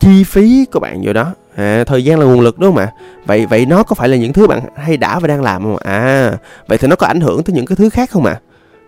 chi 0.00 0.24
phí 0.24 0.66
của 0.72 0.80
bạn 0.80 1.00
vô 1.02 1.12
đó. 1.12 1.32
À 1.56 1.84
thời 1.86 2.04
gian 2.04 2.18
là 2.18 2.26
nguồn 2.26 2.40
lực 2.40 2.58
đúng 2.58 2.70
không 2.70 2.82
ạ? 2.82 2.92
Vậy 3.26 3.46
vậy 3.46 3.66
nó 3.66 3.82
có 3.82 3.94
phải 3.94 4.08
là 4.08 4.16
những 4.16 4.32
thứ 4.32 4.46
bạn 4.46 4.60
hay 4.76 4.96
đã 4.96 5.18
và 5.18 5.28
đang 5.28 5.42
làm 5.42 5.62
không 5.62 5.76
à 5.76 6.32
vậy 6.68 6.78
thì 6.78 6.88
nó 6.88 6.96
có 6.96 7.06
ảnh 7.06 7.20
hưởng 7.20 7.42
tới 7.42 7.54
những 7.54 7.66
cái 7.66 7.76
thứ 7.76 7.90
khác 7.90 8.10
không 8.10 8.24
ạ? 8.24 8.40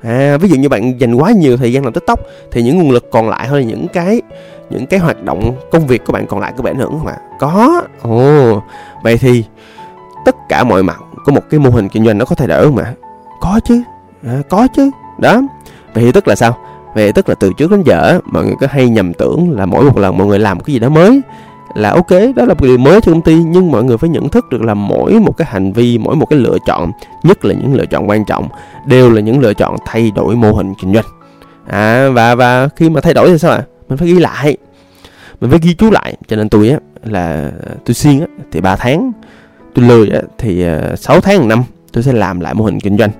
À? 0.02 0.10
à 0.10 0.36
ví 0.36 0.48
dụ 0.48 0.56
như 0.56 0.68
bạn 0.68 1.00
dành 1.00 1.14
quá 1.14 1.32
nhiều 1.32 1.56
thời 1.56 1.72
gian 1.72 1.84
làm 1.84 1.92
tiktok 1.92 2.20
thì 2.52 2.62
những 2.62 2.78
nguồn 2.78 2.90
lực 2.90 3.10
còn 3.10 3.28
lại 3.28 3.48
hay 3.48 3.60
là 3.60 3.66
những 3.66 3.86
cái 3.88 4.22
những 4.70 4.86
cái 4.86 5.00
hoạt 5.00 5.22
động 5.22 5.56
công 5.72 5.86
việc 5.86 6.04
của 6.06 6.12
bạn 6.12 6.26
còn 6.26 6.40
lại 6.40 6.52
có 6.56 6.62
bị 6.62 6.70
ảnh 6.70 6.78
hưởng 6.78 6.90
không 6.90 7.06
ạ? 7.06 7.16
Có. 7.38 7.82
Ồ 8.02 8.62
vậy 9.02 9.18
thì 9.18 9.44
tất 10.24 10.36
cả 10.48 10.64
mọi 10.64 10.82
mặt 10.82 10.96
của 11.24 11.32
một 11.32 11.42
cái 11.50 11.60
mô 11.60 11.70
hình 11.70 11.88
kinh 11.88 12.04
doanh 12.04 12.18
nó 12.18 12.24
có 12.24 12.34
thay 12.34 12.48
đổi 12.48 12.64
không 12.64 12.76
ạ? 12.76 12.92
Có 13.40 13.60
chứ. 13.64 13.82
À, 14.26 14.42
có 14.48 14.68
chứ. 14.76 14.90
Đó 15.18 15.42
vậy 15.94 16.04
thì 16.04 16.12
tức 16.12 16.28
là 16.28 16.34
sao? 16.34 16.56
Vậy 16.94 17.12
tức 17.12 17.28
là 17.28 17.34
từ 17.34 17.52
trước 17.52 17.70
đến 17.70 17.82
giờ 17.82 18.20
mọi 18.24 18.44
người 18.44 18.54
có 18.60 18.66
hay 18.70 18.88
nhầm 18.88 19.12
tưởng 19.12 19.50
là 19.50 19.66
mỗi 19.66 19.84
một 19.84 19.98
lần 19.98 20.18
mọi 20.18 20.26
người 20.26 20.38
làm 20.38 20.60
cái 20.60 20.72
gì 20.72 20.78
đó 20.78 20.88
mới 20.88 21.20
là 21.74 21.90
ok, 21.90 22.10
đó 22.10 22.44
là 22.44 22.54
một 22.54 22.62
điều 22.62 22.78
mới 22.78 23.00
cho 23.00 23.12
công 23.12 23.22
ty, 23.22 23.34
nhưng 23.34 23.70
mọi 23.70 23.84
người 23.84 23.98
phải 23.98 24.10
nhận 24.10 24.28
thức 24.28 24.48
được 24.50 24.62
là 24.62 24.74
mỗi 24.74 25.20
một 25.20 25.36
cái 25.36 25.48
hành 25.50 25.72
vi, 25.72 25.98
mỗi 25.98 26.16
một 26.16 26.26
cái 26.26 26.38
lựa 26.38 26.56
chọn, 26.66 26.92
nhất 27.22 27.44
là 27.44 27.54
những 27.54 27.74
lựa 27.74 27.86
chọn 27.86 28.08
quan 28.08 28.24
trọng, 28.24 28.48
đều 28.86 29.10
là 29.10 29.20
những 29.20 29.40
lựa 29.40 29.54
chọn 29.54 29.76
thay 29.86 30.10
đổi 30.14 30.36
mô 30.36 30.52
hình 30.52 30.74
kinh 30.82 30.94
doanh. 30.94 31.04
À 31.66 32.08
và 32.08 32.34
và 32.34 32.68
khi 32.76 32.90
mà 32.90 33.00
thay 33.00 33.14
đổi 33.14 33.28
thì 33.30 33.38
sao 33.38 33.50
ạ? 33.50 33.56
À? 33.56 33.64
mình 33.88 33.98
phải 33.98 34.08
ghi 34.08 34.18
lại. 34.18 34.56
Mình 35.40 35.50
phải 35.50 35.58
ghi 35.62 35.74
chú 35.74 35.90
lại. 35.90 36.16
Cho 36.28 36.36
nên 36.36 36.48
tôi 36.48 36.68
á, 36.68 36.78
là 37.04 37.50
tôi 37.84 37.94
xuyên 37.94 38.20
á, 38.20 38.26
thì 38.52 38.60
3 38.60 38.76
tháng 38.76 39.12
tôi 39.74 39.84
lười 39.84 40.08
á, 40.08 40.20
thì 40.38 40.62
ờ, 40.62 40.96
6 40.96 41.20
tháng 41.20 41.40
một 41.40 41.46
năm 41.46 41.62
tôi 41.92 42.02
sẽ 42.02 42.12
làm 42.12 42.40
lại 42.40 42.54
mô 42.54 42.64
hình 42.64 42.80
kinh 42.80 42.98
doanh 42.98 43.10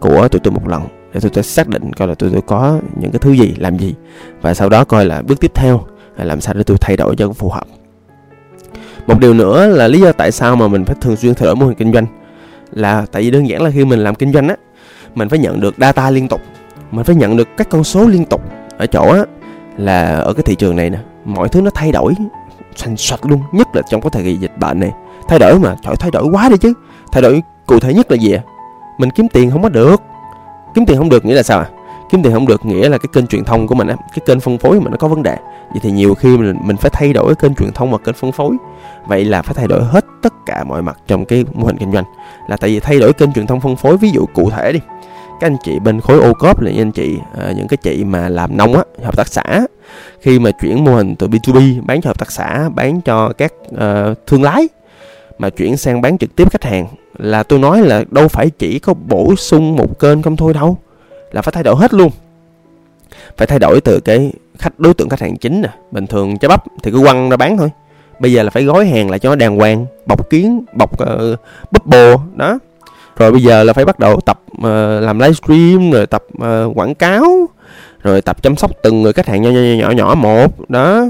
của 0.00 0.28
tụi 0.28 0.40
tôi 0.40 0.52
một 0.52 0.68
lần 0.68 0.82
để 1.12 1.20
tôi 1.20 1.30
sẽ 1.34 1.42
xác 1.42 1.68
định 1.68 1.92
coi 1.92 2.08
là 2.08 2.14
tôi, 2.14 2.30
tôi 2.32 2.42
có 2.46 2.78
những 3.00 3.10
cái 3.10 3.18
thứ 3.18 3.32
gì 3.32 3.54
làm 3.58 3.78
gì. 3.78 3.94
Và 4.40 4.54
sau 4.54 4.68
đó 4.68 4.84
coi 4.84 5.04
là 5.04 5.22
bước 5.22 5.40
tiếp 5.40 5.50
theo 5.54 5.80
là 6.16 6.24
làm 6.24 6.40
sao 6.40 6.54
để 6.54 6.62
tôi 6.62 6.76
thay 6.80 6.96
đổi 6.96 7.16
cho 7.16 7.32
phù 7.32 7.48
hợp. 7.48 7.66
Một 9.06 9.20
điều 9.20 9.34
nữa 9.34 9.66
là 9.66 9.88
lý 9.88 10.00
do 10.00 10.12
tại 10.12 10.32
sao 10.32 10.56
mà 10.56 10.68
mình 10.68 10.84
phải 10.84 10.96
thường 11.00 11.16
xuyên 11.16 11.34
thay 11.34 11.46
đổi 11.46 11.56
mô 11.56 11.66
hình 11.66 11.74
kinh 11.74 11.92
doanh 11.92 12.06
là 12.72 13.06
tại 13.12 13.22
vì 13.22 13.30
đơn 13.30 13.48
giản 13.48 13.62
là 13.62 13.70
khi 13.70 13.84
mình 13.84 13.98
làm 13.98 14.14
kinh 14.14 14.32
doanh 14.32 14.48
á 14.48 14.56
mình 15.14 15.28
phải 15.28 15.38
nhận 15.38 15.60
được 15.60 15.74
data 15.78 16.10
liên 16.10 16.28
tục. 16.28 16.40
Mình 16.90 17.04
phải 17.04 17.14
nhận 17.14 17.36
được 17.36 17.48
các 17.56 17.70
con 17.70 17.84
số 17.84 18.08
liên 18.08 18.24
tục 18.24 18.42
ở 18.78 18.86
chỗ 18.86 19.10
á 19.10 19.24
là 19.76 20.16
ở 20.16 20.32
cái 20.32 20.42
thị 20.42 20.54
trường 20.54 20.76
này 20.76 20.90
nè 20.90 20.98
mọi 21.24 21.48
thứ 21.48 21.60
nó 21.60 21.70
thay 21.74 21.92
đổi 21.92 22.14
xanh 22.76 22.96
sạch 22.96 23.26
luôn 23.26 23.40
nhất 23.52 23.68
là 23.74 23.82
trong 23.90 24.00
cái 24.00 24.10
thời 24.12 24.24
kỳ 24.24 24.36
dịch 24.36 24.58
bệnh 24.58 24.80
này. 24.80 24.92
Thay 25.28 25.38
đổi 25.38 25.58
mà 25.58 25.76
trời 25.82 25.94
thay 25.98 26.10
đổi 26.10 26.24
quá 26.32 26.48
đi 26.48 26.56
chứ. 26.56 26.72
Thay 27.12 27.22
đổi 27.22 27.42
cụ 27.66 27.80
thể 27.80 27.94
nhất 27.94 28.10
là 28.10 28.16
gì 28.16 28.32
à 28.32 28.42
mình 28.98 29.10
kiếm 29.10 29.28
tiền 29.28 29.50
không 29.50 29.62
có 29.62 29.68
được 29.68 30.02
kiếm 30.74 30.86
tiền 30.86 30.96
không 30.96 31.08
được 31.08 31.24
nghĩa 31.24 31.34
là 31.34 31.42
sao 31.42 31.58
à 31.58 31.68
kiếm 32.12 32.22
tiền 32.22 32.32
không 32.32 32.46
được 32.46 32.66
nghĩa 32.66 32.88
là 32.88 32.98
cái 32.98 33.08
kênh 33.12 33.26
truyền 33.26 33.44
thông 33.44 33.66
của 33.66 33.74
mình 33.74 33.88
á 33.88 33.96
cái 33.96 34.20
kênh 34.26 34.40
phân 34.40 34.58
phối 34.58 34.74
của 34.74 34.80
mình 34.80 34.90
nó 34.90 34.96
có 34.96 35.08
vấn 35.08 35.22
đề. 35.22 35.36
Vậy 35.70 35.80
thì 35.82 35.90
nhiều 35.90 36.14
khi 36.14 36.36
mình 36.36 36.56
mình 36.62 36.76
phải 36.76 36.90
thay 36.92 37.12
đổi 37.12 37.34
kênh 37.34 37.54
truyền 37.54 37.72
thông 37.72 37.90
và 37.90 37.98
kênh 37.98 38.14
phân 38.14 38.32
phối. 38.32 38.56
Vậy 39.06 39.24
là 39.24 39.42
phải 39.42 39.54
thay 39.54 39.66
đổi 39.68 39.84
hết 39.84 40.04
tất 40.22 40.32
cả 40.46 40.64
mọi 40.64 40.82
mặt 40.82 40.98
trong 41.06 41.24
cái 41.24 41.44
mô 41.54 41.66
hình 41.66 41.76
kinh 41.76 41.92
doanh. 41.92 42.04
Là 42.48 42.56
tại 42.56 42.70
vì 42.70 42.80
thay 42.80 42.98
đổi 42.98 43.12
kênh 43.12 43.32
truyền 43.32 43.46
thông 43.46 43.60
phân 43.60 43.76
phối 43.76 43.96
ví 43.96 44.10
dụ 44.10 44.26
cụ 44.34 44.50
thể 44.50 44.72
đi. 44.72 44.80
Các 45.40 45.46
anh 45.46 45.56
chị 45.64 45.78
bên 45.78 46.00
khối 46.00 46.18
ô 46.18 46.32
cốp 46.34 46.60
là 46.60 46.70
những 46.70 46.80
anh 46.80 46.92
chị 46.92 47.18
à, 47.38 47.52
những 47.56 47.68
cái 47.68 47.76
chị 47.76 48.04
mà 48.04 48.28
làm 48.28 48.56
nông 48.56 48.74
á 48.74 48.82
hợp 49.04 49.16
tác 49.16 49.28
xã. 49.28 49.60
Khi 50.20 50.38
mà 50.38 50.50
chuyển 50.50 50.84
mô 50.84 50.94
hình 50.94 51.14
từ 51.16 51.28
B2B 51.28 51.86
bán 51.86 52.00
cho 52.00 52.10
hợp 52.10 52.18
tác 52.18 52.30
xã 52.32 52.68
bán 52.68 53.00
cho 53.00 53.32
các 53.38 53.52
uh, 53.74 54.18
thương 54.26 54.42
lái 54.42 54.68
mà 55.38 55.50
chuyển 55.50 55.76
sang 55.76 56.00
bán 56.00 56.18
trực 56.18 56.36
tiếp 56.36 56.50
khách 56.50 56.64
hàng 56.64 56.86
là 57.18 57.42
tôi 57.42 57.58
nói 57.58 57.80
là 57.80 58.04
đâu 58.10 58.28
phải 58.28 58.50
chỉ 58.50 58.78
có 58.78 58.94
bổ 58.94 59.36
sung 59.36 59.76
một 59.76 59.98
kênh 59.98 60.22
không 60.22 60.36
thôi 60.36 60.54
đâu 60.54 60.78
là 61.32 61.42
phải 61.42 61.52
thay 61.52 61.62
đổi 61.62 61.76
hết 61.76 61.94
luôn. 61.94 62.10
Phải 63.36 63.46
thay 63.46 63.58
đổi 63.58 63.80
từ 63.80 64.00
cái 64.00 64.32
khách 64.58 64.78
đối 64.78 64.94
tượng 64.94 65.08
khách 65.08 65.20
hàng 65.20 65.36
chính 65.36 65.62
nè 65.62 65.68
bình 65.90 66.06
thường 66.06 66.38
trái 66.38 66.48
bắp 66.48 66.64
thì 66.82 66.90
cứ 66.90 67.00
quăng 67.02 67.30
ra 67.30 67.36
bán 67.36 67.56
thôi. 67.56 67.70
Bây 68.18 68.32
giờ 68.32 68.42
là 68.42 68.50
phải 68.50 68.64
gói 68.64 68.86
hàng 68.86 69.10
lại 69.10 69.18
cho 69.18 69.28
nó 69.28 69.34
đàng 69.36 69.56
hoàng 69.56 69.86
bọc 70.06 70.30
kiến 70.30 70.64
bọc 70.74 71.02
uh, 71.02 71.38
bubble 71.70 72.14
đó. 72.34 72.58
Rồi 73.16 73.32
bây 73.32 73.42
giờ 73.42 73.64
là 73.64 73.72
phải 73.72 73.84
bắt 73.84 73.98
đầu 73.98 74.20
tập 74.20 74.40
uh, 74.58 74.64
làm 75.02 75.18
livestream 75.18 75.90
rồi 75.90 76.06
tập 76.06 76.24
uh, 76.36 76.78
quảng 76.78 76.94
cáo 76.94 77.48
rồi 78.02 78.22
tập 78.22 78.42
chăm 78.42 78.56
sóc 78.56 78.70
từng 78.82 79.02
người 79.02 79.12
khách 79.12 79.26
hàng 79.26 79.42
nhỏ 79.42 79.50
nhỏ 79.50 79.60
nhỏ, 79.60 79.90
nhỏ 79.90 80.14
một 80.14 80.70
đó 80.70 81.04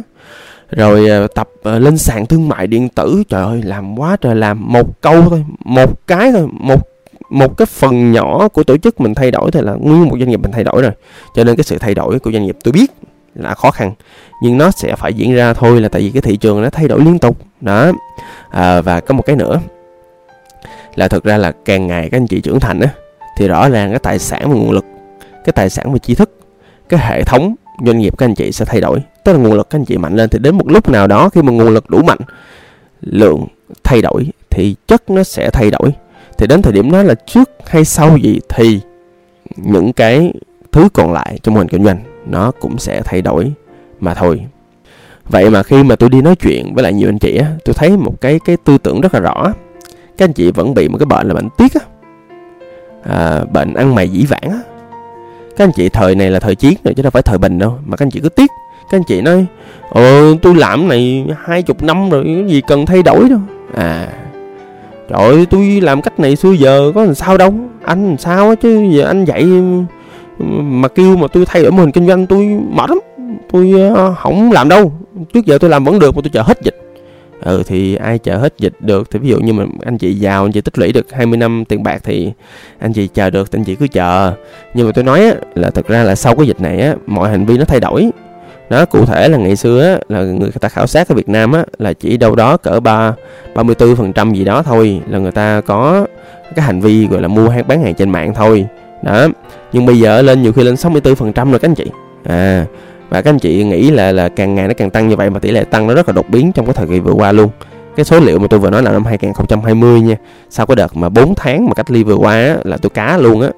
rồi 0.77 1.09
ờ, 1.09 1.27
tập 1.27 1.49
ờ, 1.63 1.79
lên 1.79 1.99
sàn 1.99 2.27
thương 2.27 2.49
mại 2.49 2.67
điện 2.67 2.89
tử. 2.89 3.23
Trời 3.29 3.43
ơi 3.45 3.63
làm 3.63 3.99
quá 3.99 4.17
trời 4.21 4.35
làm. 4.35 4.73
Một 4.73 5.01
câu 5.01 5.23
thôi 5.23 5.45
một 5.65 6.07
cái 6.07 6.33
thôi 6.33 6.49
một 6.53 6.89
một 7.31 7.57
cái 7.57 7.67
phần 7.67 8.13
nhỏ 8.13 8.49
của 8.49 8.63
tổ 8.63 8.77
chức 8.77 9.01
mình 9.01 9.15
thay 9.15 9.31
đổi 9.31 9.51
thì 9.51 9.61
là 9.61 9.73
nguyên 9.73 10.09
một 10.09 10.17
doanh 10.19 10.31
nghiệp 10.31 10.41
mình 10.41 10.53
thay 10.53 10.65
đổi 10.65 10.83
rồi. 10.83 10.93
Cho 11.35 11.45
nên 11.45 11.57
cái 11.57 11.65
sự 11.65 11.79
thay 11.79 11.95
đổi 11.95 12.19
của 12.19 12.33
doanh 12.33 12.45
nghiệp 12.45 12.57
tôi 12.65 12.73
biết 12.73 12.91
là 13.35 13.55
khó 13.55 13.71
khăn 13.71 13.93
nhưng 14.43 14.59
nó 14.59 14.71
sẽ 14.71 14.97
phải 14.97 15.15
diễn 15.15 15.35
ra 15.35 15.53
thôi 15.53 15.81
là 15.81 15.89
tại 15.89 16.03
vì 16.03 16.11
cái 16.11 16.23
thị 16.23 16.37
trường 16.37 16.63
nó 16.63 16.71
thay 16.71 16.89
đổi 16.89 17.01
liên 17.01 17.19
tục. 17.19 17.37
Đó. 17.61 17.93
À, 18.51 18.81
và 18.81 19.01
có 19.01 19.15
một 19.15 19.23
cái 19.27 19.37
nữa 19.37 19.61
là 20.95 21.09
thực 21.09 21.25
ra 21.25 21.37
là 21.37 21.53
càng 21.65 21.87
ngày 21.87 22.09
các 22.11 22.17
anh 22.17 22.27
chị 22.27 22.41
trưởng 22.41 22.61
thành 22.61 22.81
á 22.81 22.89
thì 23.37 23.49
rõ 23.49 23.69
ràng 23.69 23.91
cái 23.91 23.99
tài 23.99 24.19
sản 24.19 24.51
và 24.51 24.55
nguồn 24.55 24.71
lực 24.71 24.85
cái 25.45 25.53
tài 25.53 25.71
sản 25.71 25.93
và 25.93 25.99
tri 25.99 26.15
thức 26.15 26.31
cái 26.89 27.01
hệ 27.01 27.23
thống 27.23 27.55
doanh 27.87 27.99
nghiệp 27.99 28.19
các 28.19 28.27
anh 28.27 28.35
chị 28.35 28.53
sẽ 28.53 28.65
thay 28.65 28.81
đổi. 28.81 28.99
Tức 29.25 29.33
là 29.33 29.39
nguồn 29.39 29.53
lực 29.53 29.71
các 29.71 29.79
anh 29.79 29.85
chị 29.85 29.97
mạnh 29.97 30.17
lên 30.17 30.29
thì 30.31 30.39
đến 30.39 30.57
một 30.57 30.69
lúc 30.69 30.89
nào 30.89 31.07
đó 31.07 31.29
khi 31.29 31.43
mà 31.43 31.53
nguồn 31.53 31.69
lực 31.69 31.91
đủ 31.91 32.03
mạnh 32.03 32.19
lượng 33.01 33.47
thay 33.85 34.03
đổi 34.03 34.31
thì 34.51 34.77
chất 34.87 35.11
nó 35.11 35.23
sẽ 35.23 35.51
thay 35.51 35.71
đổi. 35.71 35.93
Thì 36.39 36.47
đến 36.47 36.63
thời 36.63 36.73
điểm 36.73 36.91
đó 36.91 37.03
là 37.03 37.15
trước 37.15 37.51
hay 37.67 37.85
sau 37.85 38.17
gì 38.17 38.41
thì 38.49 38.81
những 39.57 39.93
cái 39.93 40.33
thứ 40.73 40.89
còn 40.93 41.13
lại 41.13 41.39
trong 41.43 41.55
mô 41.55 41.59
hình 41.59 41.69
kinh 41.69 41.85
doanh 41.85 41.99
nó 42.27 42.51
cũng 42.61 42.79
sẽ 42.79 43.03
thay 43.05 43.23
đổi 43.23 43.53
mà 44.01 44.15
thôi. 44.15 44.41
Vậy 45.25 45.51
mà 45.51 45.63
khi 45.63 45.83
mà 45.83 45.97
tôi 45.97 46.09
đi 46.09 46.23
nói 46.23 46.37
chuyện 46.37 46.75
với 46.75 46.85
lại 46.85 46.93
nhiều 46.93 47.09
anh 47.09 47.19
chị 47.19 47.37
á 47.37 47.47
tôi 47.65 47.75
thấy 47.75 47.97
một 47.97 48.21
cái 48.21 48.41
cái 48.45 48.57
tư 48.65 48.79
tưởng 48.79 49.01
rất 49.01 49.15
là 49.15 49.21
rõ. 49.21 49.53
Các 50.19 50.25
anh 50.25 50.33
chị 50.33 50.51
vẫn 50.51 50.75
bị 50.75 50.89
một 50.89 50.99
cái 50.99 51.07
bệnh 51.07 51.29
là 51.29 51.35
bệnh 51.35 51.49
tiếc 51.59 51.75
á. 51.75 51.81
À, 53.03 53.45
bệnh 53.45 53.75
ăn 53.75 53.95
mày 53.95 54.09
dĩ 54.09 54.27
vãng 54.27 54.51
á 54.51 54.61
các 55.57 55.65
anh 55.65 55.73
chị, 55.77 55.89
thời 55.89 56.15
này 56.15 56.31
là 56.31 56.41
thời 56.41 56.55
chiến 56.55 56.75
rồi, 56.85 56.95
chứ 56.95 57.03
đâu 57.03 57.11
phải 57.11 57.23
thời 57.23 57.39
bình 57.39 57.59
đâu. 57.59 57.79
Mà 57.85 57.97
các 57.97 58.07
anh 58.07 58.11
chị 58.11 58.21
cứ 58.21 58.29
tiếc. 58.29 58.51
Các 58.91 58.99
anh 58.99 59.05
chị 59.09 59.21
nói 59.21 59.47
ờ 59.91 60.35
tôi 60.43 60.55
làm 60.55 60.89
này 60.89 61.27
hai 61.45 61.63
chục 61.63 61.83
năm 61.83 62.11
rồi, 62.11 62.25
cái 62.25 62.45
gì 62.47 62.61
cần 62.67 62.87
thay 62.87 63.03
đổi 63.03 63.29
đâu. 63.29 63.41
À 63.75 64.09
trời 65.11 65.21
ơi, 65.23 65.47
tôi 65.51 65.81
làm 65.83 66.03
cách 66.03 66.21
này 66.21 66.37
xưa 66.37 66.53
giờ 66.53 66.93
có 66.95 67.05
làm 67.05 67.15
sao 67.15 67.39
đâu. 67.39 67.55
Anh 67.85 68.09
làm 68.09 68.19
sao 68.19 68.57
chứ, 68.57 68.85
giờ 68.91 69.05
anh 69.05 69.25
dạy, 69.25 69.45
mà 70.39 70.89
kêu 70.89 71.17
mà 71.17 71.27
tôi 71.29 71.47
thay 71.47 71.63
đổi 71.63 71.73
mô 71.73 71.81
hình 71.81 71.93
kinh 71.93 72.07
doanh, 72.07 72.27
tôi 72.27 72.45
mệt 72.71 72.91
lắm. 72.91 73.01
Tôi 73.53 73.73
ờ, 73.95 74.15
không 74.15 74.53
làm 74.53 74.69
đâu. 74.69 74.93
Trước 75.33 75.47
giờ 75.47 75.59
tôi 75.59 75.71
làm 75.71 75.85
vẫn 75.85 75.99
được 75.99 76.17
mà 76.17 76.21
tôi 76.25 76.31
chờ 76.33 76.43
hết 76.43 76.59
dịch 76.63 76.82
ừ 77.43 77.63
thì 77.67 77.95
ai 77.95 78.19
chờ 78.19 78.37
hết 78.37 78.55
dịch 78.59 78.73
được 78.81 79.11
thì 79.11 79.19
ví 79.19 79.29
dụ 79.29 79.41
như 79.41 79.53
mình 79.53 79.69
anh 79.85 79.99
chị 79.99 80.15
giàu 80.15 80.45
anh 80.45 80.53
chị 80.53 80.61
tích 80.61 80.79
lũy 80.79 80.93
được 80.93 81.13
20 81.13 81.37
năm 81.37 81.65
tiền 81.69 81.83
bạc 81.83 82.01
thì 82.05 82.33
anh 82.79 82.93
chị 82.93 83.07
chờ 83.07 83.31
được 83.31 83.53
thì 83.53 83.59
anh 83.59 83.65
chị 83.65 83.75
cứ 83.75 83.89
chờ. 83.89 84.33
Nhưng 84.75 84.87
mà 84.87 84.93
tôi 84.93 85.05
nói 85.05 85.25
á, 85.25 85.35
là 85.55 85.71
thực 85.71 85.89
ra 85.89 86.05
là 86.05 86.15
sau 86.15 86.37
cái 86.37 86.47
dịch 86.47 86.61
này 86.61 86.81
á 86.81 86.95
mọi 87.07 87.31
hành 87.31 87.47
vi 87.47 87.59
nó 87.59 87.65
thay 87.65 87.81
đổi. 87.81 88.11
Đó 88.71 88.85
cụ 88.85 89.07
thể 89.07 89.29
là 89.29 89.39
ngày 89.39 89.57
xưa 89.57 89.93
á, 89.93 89.99
là 90.09 90.23
người 90.23 90.51
ta 90.61 90.69
khảo 90.69 90.87
sát 90.87 91.09
ở 91.09 91.15
Việt 91.15 91.29
Nam 91.29 91.53
á, 91.53 91.65
là 91.79 91.93
chỉ 91.93 92.17
đâu 92.17 92.35
đó 92.35 92.57
cỡ 92.57 92.81
ba 92.81 93.13
ba 93.55 93.63
mươi 93.63 93.75
bốn 93.79 93.97
phần 93.97 94.13
trăm 94.13 94.33
gì 94.33 94.45
đó 94.45 94.63
thôi 94.63 95.01
là 95.09 95.19
người 95.19 95.33
ta 95.33 95.61
có 95.61 96.07
cái 96.55 96.65
hành 96.65 96.81
vi 96.81 97.07
gọi 97.07 97.23
là 97.23 97.29
mua 97.29 97.49
hàng 97.49 97.69
bán 97.69 97.83
hàng 97.83 97.95
trên 97.95 98.11
mạng 98.11 98.35
thôi. 98.35 98.67
Đó 99.03 99.29
nhưng 99.73 99.87
bây 99.87 99.99
giờ 99.99 100.23
lên 100.23 100.43
nhiều 100.43 100.53
khi 100.53 100.63
lên 100.63 100.77
64 100.77 101.15
phần 101.15 101.33
trăm 101.33 101.51
rồi 101.51 101.61
các 101.61 101.69
anh 101.69 101.75
chị. 101.75 101.87
À 102.25 102.67
và 103.13 103.23
các 103.23 103.31
anh 103.31 103.39
chị 103.39 103.65
nghĩ 103.65 103.91
là 103.91 104.13
là 104.13 104.29
càng 104.29 104.55
ngày 104.55 104.69
nó 104.69 104.75
càng 104.75 104.91
tăng 104.91 105.09
như 105.09 105.17
vậy 105.17 105.31
mà 105.31 105.39
tỷ 105.39 105.51
lệ 105.51 105.65
tăng 105.65 105.87
nó 105.87 105.95
rất 105.95 106.09
là 106.09 106.13
đột 106.13 106.31
biến 106.31 106.53
trong 106.53 106.67
cái 106.67 106.75
thời 106.75 106.87
kỳ 106.87 107.01
vừa 107.01 107.13
qua 107.13 107.33
luôn. 107.33 107.51
Cái 107.97 108.05
số 108.05 108.21
liệu 108.21 108.39
mà 108.39 108.47
tôi 108.47 108.61
vừa 108.61 108.71
nói 108.71 108.83
là 108.83 108.93
năm 108.93 109.05
2020 109.05 110.01
nha. 110.01 110.17
Sau 110.51 110.67
cái 110.67 110.77
đợt 110.77 110.97
mà 110.97 111.09
4 111.09 111.35
tháng 111.35 111.67
mà 111.67 111.75
cách 111.75 111.91
ly 111.91 112.03
vừa 112.03 112.15
qua 112.15 112.33
á, 112.33 112.57
là 112.65 112.77
tôi 112.77 112.91
cá 112.91 113.19
luôn 113.19 113.41
á. 113.41 113.51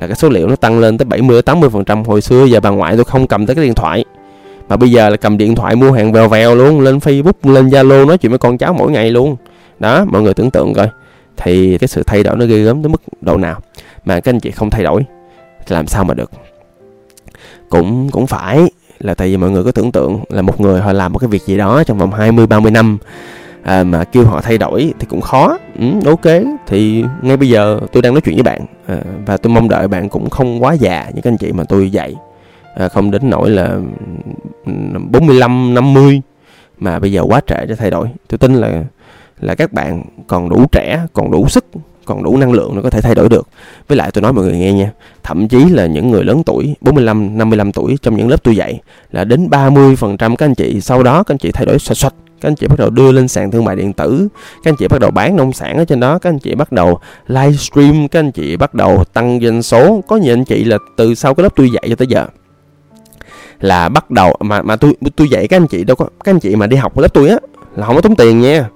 Là 0.00 0.06
cái 0.06 0.16
số 0.16 0.28
liệu 0.28 0.48
nó 0.48 0.56
tăng 0.56 0.80
lên 0.80 0.98
tới 0.98 1.04
70 1.04 1.42
80 1.42 1.70
phần 1.70 1.84
trăm. 1.84 2.04
Hồi 2.04 2.20
xưa 2.20 2.44
giờ 2.44 2.60
bà 2.60 2.70
ngoại 2.70 2.96
tôi 2.96 3.04
không 3.04 3.26
cầm 3.26 3.46
tới 3.46 3.56
cái 3.56 3.64
điện 3.64 3.74
thoại. 3.74 4.04
Mà 4.68 4.76
bây 4.76 4.90
giờ 4.90 5.08
là 5.08 5.16
cầm 5.16 5.38
điện 5.38 5.54
thoại 5.54 5.76
mua 5.76 5.92
hàng 5.92 6.12
vèo 6.12 6.28
vèo 6.28 6.54
luôn 6.54 6.80
lên 6.80 6.98
Facebook 6.98 7.52
lên 7.52 7.68
Zalo 7.68 8.06
nói 8.06 8.18
chuyện 8.18 8.32
với 8.32 8.38
con 8.38 8.58
cháu 8.58 8.72
mỗi 8.72 8.90
ngày 8.90 9.10
luôn. 9.10 9.36
Đó 9.78 10.04
mọi 10.04 10.22
người 10.22 10.34
tưởng 10.34 10.50
tượng 10.50 10.74
coi. 10.74 10.88
Thì 11.36 11.78
cái 11.78 11.88
sự 11.88 12.02
thay 12.02 12.22
đổi 12.22 12.36
nó 12.36 12.46
ghê 12.46 12.58
gớm 12.58 12.82
tới 12.82 12.88
mức 12.88 13.02
độ 13.20 13.36
nào? 13.36 13.60
Mà 14.04 14.20
các 14.20 14.32
anh 14.32 14.40
chị 14.40 14.50
không 14.50 14.70
thay 14.70 14.82
đổi 14.82 15.04
làm 15.68 15.86
sao 15.86 16.04
mà 16.04 16.14
được? 16.14 16.30
Cũng 17.68 18.10
cũng 18.10 18.26
phải 18.26 18.70
là 19.02 19.14
tại 19.14 19.28
vì 19.28 19.36
mọi 19.36 19.50
người 19.50 19.64
có 19.64 19.72
tưởng 19.72 19.92
tượng 19.92 20.24
là 20.28 20.42
một 20.42 20.60
người 20.60 20.80
họ 20.80 20.92
làm 20.92 21.12
một 21.12 21.18
cái 21.18 21.28
việc 21.28 21.42
gì 21.46 21.56
đó 21.56 21.84
trong 21.84 21.98
vòng 21.98 22.12
20 22.12 22.46
30 22.46 22.70
năm 22.70 22.98
à, 23.62 23.84
mà 23.84 24.04
kêu 24.04 24.24
họ 24.24 24.40
thay 24.40 24.58
đổi 24.58 24.94
thì 24.98 25.06
cũng 25.06 25.20
khó. 25.20 25.58
Ừ, 25.78 25.86
ok. 26.06 26.42
Thì 26.66 27.04
ngay 27.22 27.36
bây 27.36 27.48
giờ 27.48 27.80
tôi 27.92 28.02
đang 28.02 28.14
nói 28.14 28.20
chuyện 28.20 28.36
với 28.36 28.42
bạn 28.42 28.60
à, 28.86 28.98
và 29.26 29.36
tôi 29.36 29.52
mong 29.52 29.68
đợi 29.68 29.88
bạn 29.88 30.08
cũng 30.08 30.30
không 30.30 30.62
quá 30.62 30.72
già 30.72 31.10
như 31.14 31.20
các 31.20 31.30
anh 31.30 31.36
chị 31.36 31.52
mà 31.52 31.64
tôi 31.64 31.90
dạy 31.90 32.14
à, 32.74 32.88
không 32.88 33.10
đến 33.10 33.30
nỗi 33.30 33.50
là 33.50 33.78
ừ, 34.66 34.72
45 35.10 35.74
50 35.74 36.22
mà 36.78 36.98
bây 36.98 37.12
giờ 37.12 37.22
quá 37.22 37.40
trễ 37.46 37.66
để 37.66 37.74
thay 37.74 37.90
đổi. 37.90 38.08
Tôi 38.28 38.38
tin 38.38 38.54
là 38.54 38.84
là 39.40 39.54
các 39.54 39.72
bạn 39.72 40.02
còn 40.26 40.48
đủ 40.48 40.66
trẻ 40.72 41.00
còn 41.12 41.30
đủ 41.30 41.48
sức 41.48 41.64
còn 42.04 42.22
đủ 42.22 42.36
năng 42.36 42.52
lượng 42.52 42.76
nó 42.76 42.82
có 42.82 42.90
thể 42.90 43.00
thay 43.00 43.14
đổi 43.14 43.28
được. 43.28 43.48
Với 43.88 43.98
lại 43.98 44.10
tôi 44.10 44.22
nói 44.22 44.32
mọi 44.32 44.44
người 44.44 44.58
nghe 44.58 44.72
nha, 44.72 44.90
thậm 45.22 45.48
chí 45.48 45.64
là 45.64 45.86
những 45.86 46.10
người 46.10 46.24
lớn 46.24 46.42
tuổi, 46.46 46.74
45, 46.80 47.38
55 47.38 47.72
tuổi 47.72 47.98
trong 48.02 48.16
những 48.16 48.28
lớp 48.28 48.42
tôi 48.42 48.56
dạy 48.56 48.80
là 49.12 49.24
đến 49.24 49.48
30% 49.48 50.16
các 50.36 50.46
anh 50.46 50.54
chị 50.54 50.80
sau 50.80 51.02
đó 51.02 51.22
các 51.22 51.34
anh 51.34 51.38
chị 51.38 51.52
thay 51.52 51.66
đổi 51.66 51.78
xoạch 51.78 51.98
xoạch 51.98 52.14
các 52.42 52.48
anh 52.48 52.54
chị 52.54 52.66
bắt 52.66 52.78
đầu 52.78 52.90
đưa 52.90 53.12
lên 53.12 53.28
sàn 53.28 53.50
thương 53.50 53.64
mại 53.64 53.76
điện 53.76 53.92
tử 53.92 54.28
các 54.64 54.70
anh 54.70 54.76
chị 54.76 54.88
bắt 54.88 55.00
đầu 55.00 55.10
bán 55.10 55.36
nông 55.36 55.52
sản 55.52 55.76
ở 55.76 55.84
trên 55.84 56.00
đó 56.00 56.18
các 56.18 56.30
anh 56.30 56.38
chị 56.38 56.54
bắt 56.54 56.72
đầu 56.72 56.98
livestream 57.26 58.08
các 58.08 58.20
anh 58.20 58.32
chị 58.32 58.56
bắt 58.56 58.74
đầu 58.74 59.04
tăng 59.04 59.40
doanh 59.42 59.62
số 59.62 60.00
có 60.08 60.16
nhiều 60.16 60.32
anh 60.32 60.44
chị 60.44 60.64
là 60.64 60.78
từ 60.96 61.14
sau 61.14 61.34
cái 61.34 61.42
lớp 61.42 61.52
tôi 61.56 61.70
dạy 61.70 61.84
cho 61.88 61.96
tới 61.96 62.06
giờ 62.06 62.26
là 63.60 63.88
bắt 63.88 64.10
đầu 64.10 64.36
mà 64.40 64.62
mà 64.62 64.76
tôi 64.76 64.96
tôi 65.16 65.28
dạy 65.28 65.48
các 65.48 65.56
anh 65.56 65.66
chị 65.66 65.84
đâu 65.84 65.96
có 65.96 66.06
các 66.24 66.32
anh 66.32 66.40
chị 66.40 66.56
mà 66.56 66.66
đi 66.66 66.76
học 66.76 66.98
lớp 66.98 67.14
tôi 67.14 67.28
á 67.28 67.36
là 67.76 67.86
không 67.86 67.96
có 67.96 68.02
tốn 68.02 68.16
tiền 68.16 68.40
nha 68.40 68.68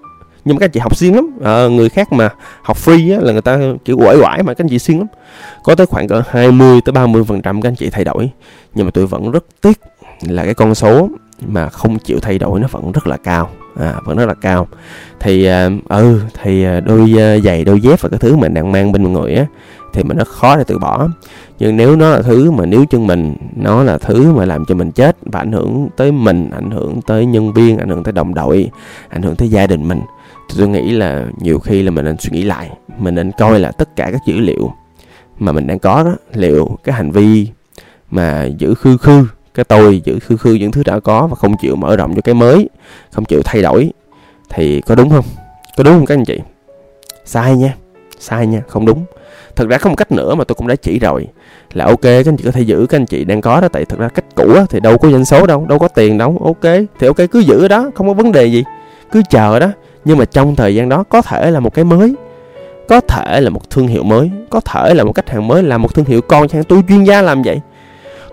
nhưng 0.47 0.57
mà 0.57 0.61
các 0.61 0.67
anh 0.67 0.71
chị 0.71 0.81
học 0.81 0.97
siêng 0.97 1.15
lắm. 1.15 1.31
À, 1.45 1.69
người 1.69 1.89
khác 1.89 2.13
mà 2.13 2.29
học 2.63 2.77
free 2.85 3.15
á, 3.15 3.21
là 3.23 3.33
người 3.33 3.43
ta 3.43 3.59
kiểu 3.85 3.97
quải 3.97 4.17
quải 4.21 4.43
mà 4.43 4.55
các 4.55 4.65
anh 4.65 4.69
chị 4.69 4.79
siêng 4.79 4.99
lắm. 4.99 5.07
Có 5.63 5.75
tới 5.75 5.87
khoảng 5.87 6.09
cỡ 6.09 6.23
20 6.29 6.81
tới 6.85 6.93
30 6.93 7.25
phần 7.25 7.43
trăm 7.43 7.63
các 7.63 7.69
anh 7.69 7.75
chị 7.75 7.91
thay 7.91 8.05
đổi. 8.05 8.31
Nhưng 8.75 8.87
mà 8.87 8.91
tôi 8.91 9.07
vẫn 9.07 9.31
rất 9.31 9.45
tiếc 9.61 9.81
là 10.21 10.45
cái 10.45 10.55
con 10.55 10.75
số 10.75 11.09
mà 11.47 11.69
không 11.69 11.99
chịu 11.99 12.19
thay 12.23 12.39
đổi 12.39 12.61
nó 12.61 12.69
vẫn 12.71 12.93
rất 12.93 13.07
là 13.07 13.17
cao. 13.17 13.51
À, 13.81 13.95
vẫn 14.05 14.17
rất 14.17 14.27
là 14.27 14.35
cao. 14.35 14.69
Thì 15.21 15.45
à, 15.45 15.71
ừ 15.89 16.21
thì 16.43 16.65
ờ, 16.65 16.81
đôi 16.81 17.15
giày 17.45 17.65
đôi 17.65 17.81
dép 17.81 18.01
và 18.01 18.09
cái 18.09 18.19
thứ 18.19 18.37
mình 18.37 18.55
đang 18.55 18.73
mang 18.73 18.93
bên 18.93 19.13
người 19.13 19.35
á 19.35 19.47
thì 19.93 20.03
mình 20.03 20.17
rất 20.17 20.29
khó 20.29 20.57
để 20.57 20.65
từ 20.67 20.79
bỏ. 20.79 21.09
Nhưng 21.59 21.77
nếu 21.77 21.97
nó 21.97 22.11
là 22.11 22.23
thứ 22.23 22.51
mà 22.51 22.67
nếu 22.67 22.85
chân 22.91 23.07
mình 23.07 23.37
nó 23.57 23.83
là 23.83 23.99
thứ 23.99 24.33
mà 24.33 24.45
làm 24.45 24.65
cho 24.65 24.75
mình 24.75 24.93
chết 24.93 25.17
và 25.23 25.41
ảnh 25.41 25.53
hưởng 25.53 25.89
tới 25.97 26.13
mình 26.13 26.51
ảnh 26.51 26.71
hưởng 26.71 27.01
tới 27.07 27.27
nhân 27.27 27.53
viên 27.53 27.79
ảnh 27.79 27.89
hưởng 27.89 28.03
tới 28.03 28.13
đồng 28.13 28.35
đội 28.35 28.71
ảnh 29.09 29.23
hưởng 29.23 29.37
tới 29.37 29.49
gia 29.49 29.67
đình 29.67 29.89
mình 29.89 30.01
thì 30.49 30.55
tôi 30.59 30.69
nghĩ 30.69 30.93
là 30.93 31.27
nhiều 31.39 31.59
khi 31.59 31.83
là 31.83 31.91
mình 31.91 32.05
nên 32.05 32.19
suy 32.19 32.31
nghĩ 32.33 32.43
lại 32.43 32.71
mình 32.99 33.15
nên 33.15 33.33
coi 33.33 33.61
là 33.61 33.71
tất 33.71 33.97
cả 33.97 34.11
các 34.13 34.21
dữ 34.27 34.39
liệu 34.39 34.73
mà 35.39 35.53
mình 35.53 35.67
đang 35.67 35.79
có 35.79 36.03
đó 36.03 36.17
liệu 36.33 36.79
cái 36.85 36.95
hành 36.95 37.11
vi 37.11 37.49
mà 38.11 38.45
giữ 38.45 38.75
khư 38.75 38.97
khư 38.97 39.27
cái 39.55 39.65
tôi 39.65 40.01
giữ 40.05 40.19
khư 40.19 40.37
khư 40.37 40.55
những 40.55 40.73
thứ 40.73 40.83
đã 40.87 41.01
có 41.01 41.27
và 41.27 41.35
không 41.35 41.57
chịu 41.57 41.77
mở 41.77 41.97
rộng 41.97 42.15
cho 42.15 42.21
cái 42.21 42.35
mới 42.35 42.69
không 43.11 43.25
chịu 43.25 43.43
thay 43.45 43.63
đổi 43.63 43.91
thì 44.49 44.81
có 44.81 44.95
đúng 44.95 45.11
không? 45.11 45.25
Có 45.77 45.85
đúng 45.85 45.95
không 45.95 46.07
các 46.07 46.15
anh 46.15 46.25
chị? 46.25 46.41
Sai 47.25 47.57
nha 47.57 47.75
sai 48.19 48.47
nha 48.47 48.63
không 48.69 48.87
đúng. 48.87 49.05
Thật 49.57 49.69
ra 49.69 49.79
có 49.79 49.91
một 49.91 49.97
cách 49.97 50.13
nữa 50.13 50.35
mà 50.35 50.45
tôi 50.45 50.55
cũng 50.55 50.67
đã 50.67 50.77
chỉ 50.77 50.99
rồi 50.99 51.27
là 51.73 51.85
ok 51.85 52.03
các 52.03 52.27
anh 52.27 52.37
chị 52.37 52.45
có 52.45 52.51
thể 52.51 52.61
giữ 52.61 52.87
các 52.89 52.97
anh 52.97 53.07
chị 53.07 53.25
đang 53.25 53.41
có 53.41 53.61
đó 53.61 53.69
tại 53.69 53.85
thật 53.85 53.99
ra 53.99 54.09
cách 54.09 54.25
cũ 54.35 54.55
á, 54.55 54.65
thì 54.71 54.81
đâu 54.81 54.99
có 54.99 55.11
doanh 55.11 55.25
số 55.25 55.47
đâu 55.47 55.67
đâu 55.69 55.79
có 55.79 55.89
tiền 55.89 56.19
đâu 56.19 56.43
ok 56.45 56.73
thì 56.99 57.07
ok 57.07 57.17
cứ 57.31 57.39
giữ 57.39 57.69
đó 57.69 57.91
không 57.95 58.09
có 58.09 58.15
vấn 58.15 58.33
đề 58.33 58.47
gì 58.47 58.65
cứ 59.13 59.23
chờ 59.31 59.59
đó 59.59 59.69
nhưng 60.07 60.19
mà 60.19 60.25
trong 60.25 60.57
thời 60.57 60.75
gian 60.75 60.89
đó 60.89 61.05
có 61.09 61.23
thể 61.23 61.51
là 61.51 61.61
một 61.61 61.75
cái 61.75 61.85
mới 61.85 62.15
có 62.89 63.01
thể 63.01 63.41
là 63.41 63.51
một 63.51 63.71
thương 63.71 63.87
hiệu 63.87 64.03
mới 64.03 64.31
có 64.51 64.61
thể 64.61 64.95
là 64.95 65.05
một 65.05 65.13
khách 65.15 65.31
hàng 65.31 65.49
mới 65.49 65.63
là 65.63 65.79
một 65.79 65.95
thương 65.95 66.05
hiệu 66.05 66.21
con 66.21 66.49
chẳng 66.49 66.65
tôi 66.65 66.83
chuyên 66.89 67.05
gia 67.05 67.23
làm 67.23 67.43
vậy. 67.43 67.61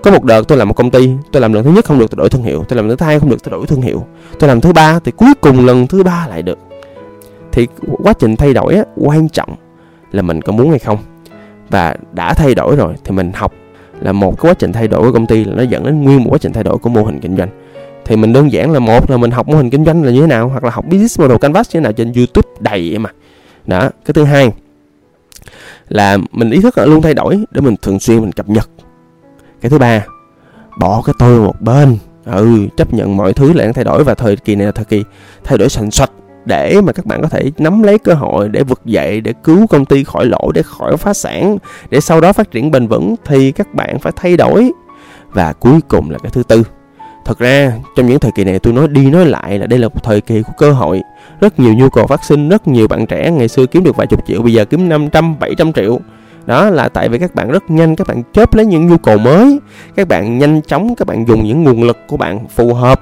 Có 0.03 0.11
một 0.11 0.23
đợt 0.23 0.47
tôi 0.47 0.57
làm 0.57 0.67
một 0.67 0.73
công 0.73 0.91
ty 0.91 1.09
tôi 1.31 1.41
làm 1.41 1.53
lần 1.53 1.63
thứ 1.63 1.71
nhất 1.71 1.85
không 1.85 1.99
được 1.99 2.11
tôi 2.11 2.17
đổi 2.17 2.29
thương 2.29 2.43
hiệu 2.43 2.65
tôi 2.69 2.77
làm 2.77 2.87
lần 2.87 2.97
thứ 2.97 3.05
hai 3.05 3.19
không 3.19 3.29
được 3.29 3.43
tôi 3.43 3.51
đổi 3.51 3.67
thương 3.67 3.81
hiệu 3.81 4.05
tôi 4.39 4.47
làm 4.47 4.61
thứ 4.61 4.73
ba 4.73 4.99
thì 5.05 5.11
cuối 5.11 5.33
cùng 5.41 5.65
lần 5.65 5.87
thứ 5.87 6.03
ba 6.03 6.27
lại 6.29 6.41
được. 6.41 6.57
Thì 7.51 7.67
quá 8.03 8.13
trình 8.13 8.35
thay 8.35 8.53
đổi 8.53 8.75
á, 8.75 8.83
quan 8.95 9.29
trọng 9.29 9.55
là 10.11 10.21
mình 10.21 10.41
có 10.41 10.51
muốn 10.51 10.69
hay 10.69 10.79
không. 10.79 10.97
Và 11.69 11.95
đã 12.11 12.33
thay 12.33 12.55
đổi 12.55 12.75
rồi 12.75 12.93
thì 13.03 13.11
mình 13.11 13.31
học 13.33 13.53
là 14.01 14.11
một 14.11 14.41
cái 14.41 14.49
quá 14.49 14.53
trình 14.53 14.73
thay 14.73 14.87
đổi 14.87 15.01
của 15.01 15.11
công 15.11 15.27
ty 15.27 15.43
là 15.43 15.55
nó 15.55 15.63
dẫn 15.63 15.83
đến 15.83 16.03
nguyên 16.03 16.23
một 16.23 16.29
quá 16.29 16.37
trình 16.37 16.53
thay 16.53 16.63
đổi 16.63 16.77
của 16.77 16.89
mô 16.89 17.03
hình 17.03 17.19
kinh 17.19 17.37
doanh 17.37 17.49
thì 18.05 18.15
mình 18.15 18.33
đơn 18.33 18.51
giản 18.51 18.71
là 18.71 18.79
một 18.79 19.09
là 19.09 19.17
mình 19.17 19.31
học 19.31 19.47
mô 19.47 19.57
hình 19.57 19.69
kinh 19.69 19.85
doanh 19.85 20.03
là 20.03 20.11
như 20.11 20.21
thế 20.21 20.27
nào, 20.27 20.49
hoặc 20.49 20.63
là 20.63 20.69
học 20.69 20.85
business 20.85 21.19
model 21.19 21.37
canvas 21.37 21.67
như 21.67 21.79
thế 21.79 21.83
nào 21.83 21.91
trên 21.91 22.13
youtube 22.13 22.49
đầy 22.59 22.97
mà. 22.97 23.09
Đó, 23.67 23.89
cái 24.05 24.13
thứ 24.13 24.23
hai 24.23 24.51
là 25.87 26.17
mình 26.31 26.51
ý 26.51 26.61
thức 26.61 26.77
là 26.77 26.85
luôn 26.85 27.01
thay 27.01 27.13
đổi 27.13 27.43
để 27.51 27.61
mình 27.61 27.75
thường 27.81 27.99
xuyên 27.99 28.21
mình 28.21 28.31
cập 28.31 28.49
nhật. 28.49 28.69
Cái 29.61 29.69
thứ 29.69 29.77
ba, 29.77 30.05
bỏ 30.79 31.01
cái 31.05 31.15
tôi 31.19 31.39
một 31.39 31.61
bên. 31.61 31.97
Ừ 32.25 32.67
chấp 32.77 32.93
nhận 32.93 33.17
mọi 33.17 33.33
thứ 33.33 33.53
là 33.53 33.63
đang 33.63 33.73
thay 33.73 33.83
đổi 33.83 34.03
và 34.03 34.13
thời 34.15 34.35
kỳ 34.35 34.55
này 34.55 34.65
là 34.65 34.71
thời 34.71 34.85
kỳ 34.85 35.03
thay 35.43 35.57
đổi 35.57 35.69
sành 35.69 35.91
sạch 35.91 36.11
để 36.45 36.81
mà 36.81 36.93
các 36.93 37.05
bạn 37.05 37.21
có 37.21 37.27
thể 37.27 37.51
nắm 37.57 37.83
lấy 37.83 37.99
cơ 37.99 38.13
hội 38.13 38.49
để 38.49 38.63
vực 38.63 38.81
dậy, 38.85 39.21
để 39.21 39.33
cứu 39.43 39.67
công 39.67 39.85
ty 39.85 40.03
khỏi 40.03 40.25
lỗ, 40.25 40.51
để 40.53 40.61
khỏi 40.63 40.97
phá 40.97 41.13
sản, 41.13 41.57
để 41.89 41.99
sau 41.99 42.21
đó 42.21 42.33
phát 42.33 42.51
triển 42.51 42.71
bền 42.71 42.87
vững 42.87 43.15
thì 43.25 43.51
các 43.51 43.73
bạn 43.73 43.99
phải 43.99 44.13
thay 44.15 44.37
đổi. 44.37 44.71
Và 45.31 45.53
cuối 45.53 45.79
cùng 45.87 46.09
là 46.09 46.17
cái 46.17 46.31
thứ 46.31 46.43
tư 46.43 46.63
Thật 47.25 47.39
ra 47.39 47.73
trong 47.95 48.07
những 48.07 48.19
thời 48.19 48.31
kỳ 48.31 48.43
này 48.43 48.59
tôi 48.59 48.73
nói 48.73 48.87
đi 48.87 49.09
nói 49.09 49.25
lại 49.25 49.59
là 49.59 49.67
đây 49.67 49.79
là 49.79 49.87
một 49.87 50.03
thời 50.03 50.21
kỳ 50.21 50.41
của 50.41 50.53
cơ 50.57 50.71
hội. 50.71 51.01
Rất 51.41 51.59
nhiều 51.59 51.73
nhu 51.73 51.89
cầu 51.89 52.07
phát 52.07 52.23
sinh, 52.23 52.49
rất 52.49 52.67
nhiều 52.67 52.87
bạn 52.87 53.05
trẻ 53.05 53.31
ngày 53.31 53.47
xưa 53.47 53.65
kiếm 53.65 53.83
được 53.83 53.95
vài 53.95 54.07
chục 54.07 54.23
triệu 54.27 54.41
Bây 54.41 54.53
giờ 54.53 54.65
kiếm 54.65 54.89
500, 54.89 55.39
700 55.39 55.73
triệu. 55.73 55.99
Đó 56.45 56.69
là 56.69 56.89
tại 56.89 57.09
vì 57.09 57.19
các 57.19 57.35
bạn 57.35 57.51
rất 57.51 57.63
nhanh 57.71 57.95
các 57.95 58.07
bạn 58.07 58.23
chớp 58.33 58.53
lấy 58.53 58.65
những 58.65 58.87
nhu 58.87 58.97
cầu 58.97 59.17
mới. 59.17 59.59
Các 59.95 60.07
bạn 60.07 60.37
nhanh 60.37 60.61
chóng 60.61 60.95
các 60.95 61.07
bạn 61.07 61.27
dùng 61.27 61.43
những 61.43 61.63
nguồn 61.63 61.83
lực 61.83 61.97
của 62.07 62.17
bạn 62.17 62.47
phù 62.55 62.73
hợp 62.73 63.01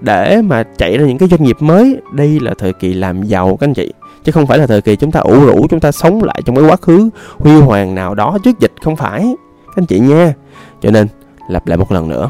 để 0.00 0.42
mà 0.42 0.62
chạy 0.78 0.98
ra 0.98 1.06
những 1.06 1.18
cái 1.18 1.28
doanh 1.28 1.42
nghiệp 1.42 1.56
mới. 1.60 1.96
Đây 2.12 2.40
là 2.40 2.54
thời 2.58 2.72
kỳ 2.72 2.94
làm 2.94 3.22
giàu 3.22 3.56
các 3.60 3.66
anh 3.66 3.74
chị. 3.74 3.92
Chứ 4.24 4.32
không 4.32 4.46
phải 4.46 4.58
là 4.58 4.66
thời 4.66 4.82
kỳ 4.82 4.96
chúng 4.96 5.10
ta 5.10 5.20
ủ 5.20 5.44
rũ 5.46 5.66
chúng 5.70 5.80
ta 5.80 5.92
sống 5.92 6.22
lại 6.22 6.42
trong 6.44 6.56
cái 6.56 6.64
quá 6.64 6.76
khứ 6.76 7.10
huy 7.38 7.60
hoàng 7.60 7.94
nào 7.94 8.14
đó 8.14 8.38
trước 8.44 8.60
dịch 8.60 8.72
không 8.82 8.96
phải. 8.96 9.34
Các 9.66 9.76
anh 9.76 9.86
chị 9.86 9.98
nha. 9.98 10.34
Cho 10.80 10.90
nên 10.90 11.06
lặp 11.48 11.66
lại 11.66 11.78
một 11.78 11.92
lần 11.92 12.08
nữa 12.08 12.28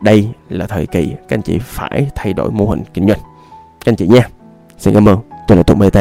đây 0.00 0.28
là 0.48 0.66
thời 0.66 0.86
kỳ 0.86 1.08
các 1.08 1.36
anh 1.38 1.42
chị 1.42 1.58
phải 1.58 2.10
thay 2.14 2.32
đổi 2.32 2.50
mô 2.50 2.66
hình 2.66 2.82
kinh 2.94 3.08
doanh. 3.08 3.20
Các 3.84 3.92
anh 3.92 3.96
chị 3.96 4.06
nha, 4.06 4.28
xin 4.78 4.94
cảm 4.94 5.08
ơn. 5.08 5.18
Tôi 5.48 5.56
là 5.56 5.62
tùng 5.62 5.78
bt 5.78 5.98